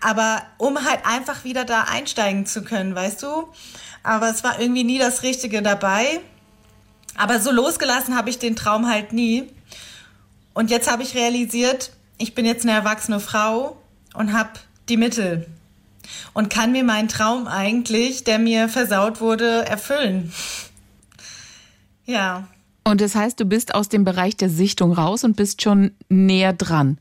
aber 0.00 0.42
um 0.58 0.84
halt 0.84 1.00
einfach 1.04 1.44
wieder 1.44 1.64
da 1.64 1.82
einsteigen 1.82 2.46
zu 2.46 2.62
können, 2.62 2.94
weißt 2.94 3.22
du? 3.22 3.48
Aber 4.06 4.30
es 4.30 4.44
war 4.44 4.60
irgendwie 4.60 4.84
nie 4.84 5.00
das 5.00 5.24
Richtige 5.24 5.62
dabei. 5.62 6.20
Aber 7.16 7.40
so 7.40 7.50
losgelassen 7.50 8.16
habe 8.16 8.30
ich 8.30 8.38
den 8.38 8.54
Traum 8.54 8.86
halt 8.88 9.12
nie. 9.12 9.50
Und 10.54 10.70
jetzt 10.70 10.88
habe 10.88 11.02
ich 11.02 11.16
realisiert, 11.16 11.90
ich 12.16 12.32
bin 12.32 12.46
jetzt 12.46 12.62
eine 12.62 12.72
erwachsene 12.72 13.18
Frau 13.18 13.76
und 14.14 14.32
habe 14.32 14.50
die 14.88 14.96
Mittel 14.96 15.48
und 16.34 16.50
kann 16.50 16.70
mir 16.70 16.84
meinen 16.84 17.08
Traum 17.08 17.48
eigentlich, 17.48 18.22
der 18.22 18.38
mir 18.38 18.68
versaut 18.68 19.20
wurde, 19.20 19.66
erfüllen. 19.66 20.32
Ja. 22.08 22.46
Und 22.84 23.00
das 23.00 23.16
heißt, 23.16 23.40
du 23.40 23.46
bist 23.46 23.74
aus 23.74 23.88
dem 23.88 24.04
Bereich 24.04 24.36
der 24.36 24.48
Sichtung 24.48 24.92
raus 24.92 25.24
und 25.24 25.36
bist 25.36 25.60
schon 25.60 25.90
näher 26.08 26.52
dran. 26.52 26.98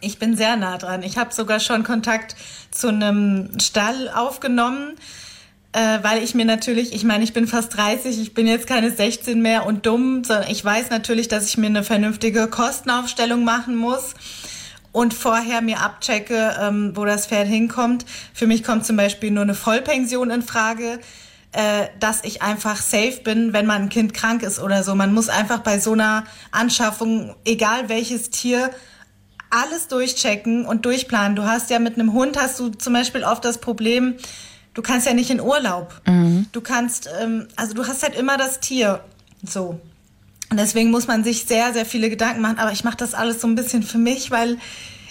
Ich 0.00 0.18
bin 0.18 0.38
sehr 0.38 0.56
nah 0.56 0.78
dran. 0.78 1.02
Ich 1.02 1.18
habe 1.18 1.34
sogar 1.34 1.60
schon 1.60 1.84
Kontakt 1.84 2.34
zu 2.70 2.88
einem 2.88 3.60
Stall 3.60 4.08
aufgenommen, 4.08 4.94
äh, 5.74 5.98
weil 6.02 6.22
ich 6.22 6.34
mir 6.34 6.44
natürlich, 6.44 6.94
ich 6.94 7.02
meine, 7.02 7.24
ich 7.24 7.32
bin 7.32 7.48
fast 7.48 7.76
30, 7.76 8.20
ich 8.20 8.32
bin 8.32 8.46
jetzt 8.46 8.68
keine 8.68 8.92
16 8.92 9.42
mehr 9.42 9.66
und 9.66 9.86
dumm, 9.86 10.22
sondern 10.22 10.48
ich 10.48 10.64
weiß 10.64 10.90
natürlich, 10.90 11.26
dass 11.26 11.48
ich 11.48 11.58
mir 11.58 11.66
eine 11.66 11.82
vernünftige 11.82 12.46
Kostenaufstellung 12.46 13.42
machen 13.42 13.74
muss 13.74 14.14
und 14.92 15.12
vorher 15.12 15.62
mir 15.62 15.80
abchecke, 15.80 16.54
ähm, 16.60 16.92
wo 16.94 17.04
das 17.04 17.26
Pferd 17.26 17.48
hinkommt. 17.48 18.06
Für 18.32 18.46
mich 18.46 18.62
kommt 18.62 18.86
zum 18.86 18.96
Beispiel 18.96 19.32
nur 19.32 19.42
eine 19.42 19.54
Vollpension 19.54 20.30
in 20.30 20.42
Frage 20.42 21.00
äh, 21.50 21.86
dass 22.00 22.24
ich 22.24 22.42
einfach 22.42 22.76
safe 22.78 23.20
bin, 23.22 23.52
wenn 23.52 23.64
mein 23.64 23.88
Kind 23.88 24.12
krank 24.12 24.42
ist 24.42 24.58
oder 24.58 24.82
so. 24.82 24.96
Man 24.96 25.14
muss 25.14 25.28
einfach 25.28 25.60
bei 25.60 25.78
so 25.78 25.92
einer 25.92 26.24
Anschaffung, 26.50 27.36
egal 27.44 27.88
welches 27.88 28.30
Tier, 28.30 28.72
alles 29.50 29.86
durchchecken 29.86 30.66
und 30.66 30.84
durchplanen. 30.84 31.36
Du 31.36 31.44
hast 31.44 31.70
ja 31.70 31.78
mit 31.78 31.94
einem 31.94 32.12
Hund 32.12 32.36
hast 32.36 32.58
du 32.58 32.70
zum 32.70 32.92
Beispiel 32.92 33.22
oft 33.22 33.44
das 33.44 33.58
Problem, 33.58 34.16
du 34.74 34.82
kannst 34.82 35.06
ja 35.06 35.14
nicht 35.14 35.30
in 35.30 35.40
Urlaub. 35.40 36.00
Mhm. 36.06 36.46
Du 36.52 36.60
kannst, 36.60 37.08
ähm, 37.20 37.48
also 37.56 37.74
du 37.74 37.86
hast 37.86 38.02
halt 38.02 38.16
immer 38.16 38.36
das 38.36 38.60
Tier. 38.60 39.02
So. 39.42 39.80
Und 40.50 40.60
deswegen 40.60 40.90
muss 40.90 41.06
man 41.06 41.24
sich 41.24 41.44
sehr, 41.44 41.72
sehr 41.72 41.86
viele 41.86 42.10
Gedanken 42.10 42.42
machen. 42.42 42.58
Aber 42.58 42.72
ich 42.72 42.84
mache 42.84 42.96
das 42.96 43.14
alles 43.14 43.40
so 43.40 43.46
ein 43.46 43.54
bisschen 43.54 43.82
für 43.82 43.98
mich, 43.98 44.30
weil 44.30 44.58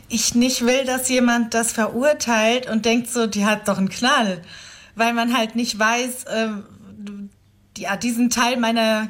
ich 0.09 0.35
nicht 0.35 0.65
will, 0.65 0.85
dass 0.85 1.09
jemand 1.09 1.53
das 1.53 1.71
verurteilt 1.71 2.69
und 2.69 2.85
denkt 2.85 3.09
so, 3.09 3.25
die 3.25 3.45
hat 3.45 3.67
doch 3.67 3.77
einen 3.77 3.89
Knall. 3.89 4.41
Weil 4.95 5.13
man 5.13 5.35
halt 5.35 5.55
nicht 5.55 5.79
weiß, 5.79 6.25
äh, 6.25 6.49
ja, 7.77 7.97
diesen 7.97 8.29
Teil 8.29 8.57
meiner 8.57 9.09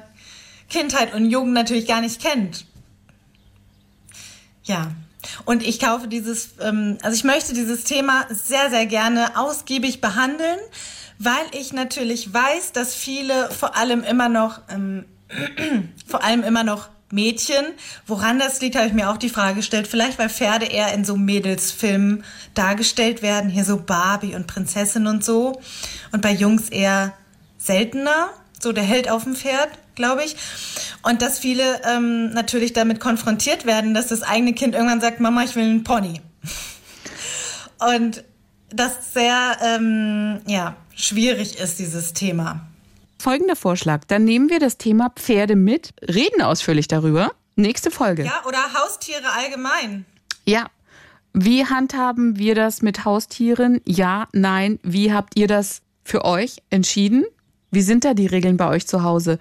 Kindheit 0.69 1.13
und 1.13 1.29
Jugend 1.29 1.53
natürlich 1.53 1.87
gar 1.87 2.01
nicht 2.01 2.21
kennt. 2.21 2.65
Ja, 4.63 4.91
und 5.45 5.63
ich 5.63 5.79
kaufe 5.79 6.07
dieses, 6.07 6.49
ähm, 6.61 6.97
also 7.01 7.15
ich 7.15 7.23
möchte 7.23 7.53
dieses 7.53 7.83
Thema 7.83 8.25
sehr, 8.29 8.69
sehr 8.69 8.85
gerne 8.85 9.37
ausgiebig 9.37 10.01
behandeln, 10.01 10.59
weil 11.19 11.45
ich 11.51 11.73
natürlich 11.73 12.33
weiß, 12.33 12.71
dass 12.73 12.95
viele 12.95 13.49
vor 13.51 13.75
allem 13.75 14.03
immer 14.03 14.29
noch, 14.29 14.61
ähm, 14.69 15.05
vor 16.07 16.23
allem 16.23 16.43
immer 16.43 16.63
noch 16.63 16.89
Mädchen. 17.13 17.65
Woran 18.07 18.39
das 18.39 18.59
liegt, 18.59 18.75
habe 18.75 18.87
ich 18.87 18.93
mir 18.93 19.09
auch 19.09 19.17
die 19.17 19.29
Frage 19.29 19.57
gestellt. 19.57 19.87
Vielleicht, 19.87 20.17
weil 20.17 20.29
Pferde 20.29 20.65
eher 20.65 20.93
in 20.93 21.05
so 21.05 21.15
Mädelsfilmen 21.15 22.23
dargestellt 22.55 23.21
werden. 23.21 23.51
Hier 23.51 23.63
so 23.63 23.77
Barbie 23.77 24.35
und 24.35 24.47
Prinzessin 24.47 25.05
und 25.05 25.23
so. 25.23 25.61
Und 26.11 26.21
bei 26.21 26.31
Jungs 26.31 26.69
eher 26.69 27.13
seltener. 27.59 28.29
So 28.59 28.71
der 28.71 28.83
Held 28.83 29.11
auf 29.11 29.25
dem 29.25 29.35
Pferd 29.35 29.69
glaube 29.95 30.23
ich. 30.23 30.35
Und 31.03 31.21
dass 31.21 31.39
viele 31.39 31.81
ähm, 31.83 32.31
natürlich 32.31 32.73
damit 32.73 32.99
konfrontiert 32.99 33.65
werden, 33.65 33.93
dass 33.93 34.07
das 34.07 34.21
eigene 34.23 34.53
Kind 34.53 34.75
irgendwann 34.75 35.01
sagt, 35.01 35.19
Mama, 35.19 35.43
ich 35.43 35.55
will 35.55 35.63
einen 35.63 35.83
Pony. 35.83 36.21
Und 37.95 38.23
das 38.69 39.13
sehr 39.13 39.57
ähm, 39.61 40.41
ja, 40.47 40.75
schwierig 40.95 41.59
ist, 41.59 41.79
dieses 41.79 42.13
Thema. 42.13 42.61
folgender 43.19 43.55
Vorschlag. 43.55 44.05
Dann 44.05 44.23
nehmen 44.25 44.49
wir 44.49 44.59
das 44.59 44.77
Thema 44.77 45.11
Pferde 45.15 45.55
mit, 45.55 45.93
reden 46.01 46.41
ausführlich 46.41 46.87
darüber. 46.87 47.31
Nächste 47.55 47.91
Folge. 47.91 48.25
Ja, 48.25 48.41
oder 48.47 48.59
Haustiere 48.73 49.31
allgemein. 49.37 50.05
Ja. 50.45 50.67
Wie 51.33 51.65
handhaben 51.65 52.37
wir 52.37 52.55
das 52.55 52.81
mit 52.81 53.05
Haustieren? 53.05 53.81
Ja, 53.85 54.27
nein. 54.33 54.79
Wie 54.83 55.13
habt 55.13 55.37
ihr 55.37 55.47
das 55.47 55.81
für 56.03 56.25
euch 56.25 56.57
entschieden? 56.69 57.25
Wie 57.71 57.81
sind 57.81 58.05
da 58.05 58.13
die 58.13 58.27
Regeln 58.27 58.57
bei 58.57 58.67
euch 58.67 58.85
zu 58.87 59.03
Hause? 59.03 59.39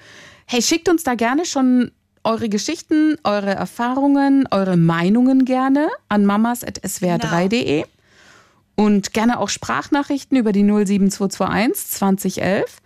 Hey, 0.53 0.61
schickt 0.61 0.91
uns 0.91 1.03
da 1.03 1.15
gerne 1.15 1.47
schon 1.47 1.93
eure 2.25 2.51
Geschichten, 2.51 3.17
eure 3.25 3.55
Erfahrungen, 3.55 4.47
eure 4.51 4.77
Meinungen 4.77 5.47
gerne 5.47 5.88
an 6.11 6.27
mamas.swr3.de 6.27 7.87
und 8.77 9.15
gerne 9.15 9.41
auch 9.41 9.49
Sprachnachrichten 9.49 10.37
über 10.37 10.53
die 10.53 10.62
07221 10.62 11.88
2011. 11.93 12.83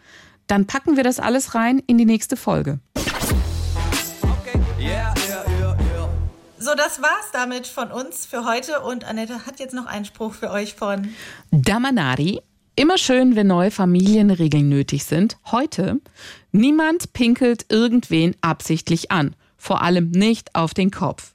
Dann 0.46 0.68
packen 0.68 0.96
wir 0.96 1.02
das 1.02 1.18
alles 1.18 1.56
rein 1.56 1.82
in 1.88 1.98
die 1.98 2.04
nächste 2.04 2.36
Folge. 2.36 2.78
So, 6.58 6.74
das 6.76 7.02
war's 7.02 7.32
damit 7.32 7.66
von 7.66 7.90
uns 7.90 8.26
für 8.26 8.44
heute 8.44 8.82
und 8.82 9.04
Annette 9.04 9.44
hat 9.44 9.58
jetzt 9.58 9.74
noch 9.74 9.86
einen 9.86 10.04
Spruch 10.04 10.34
für 10.34 10.52
euch 10.52 10.76
von 10.76 11.08
Damanari. 11.50 12.42
Immer 12.78 12.98
schön, 12.98 13.36
wenn 13.36 13.46
neue 13.46 13.70
Familienregeln 13.70 14.68
nötig 14.68 15.04
sind. 15.04 15.38
Heute, 15.50 15.98
niemand 16.52 17.14
pinkelt 17.14 17.64
irgendwen 17.70 18.36
absichtlich 18.42 19.10
an. 19.10 19.34
Vor 19.56 19.80
allem 19.80 20.10
nicht 20.10 20.54
auf 20.54 20.74
den 20.74 20.90
Kopf. 20.90 21.32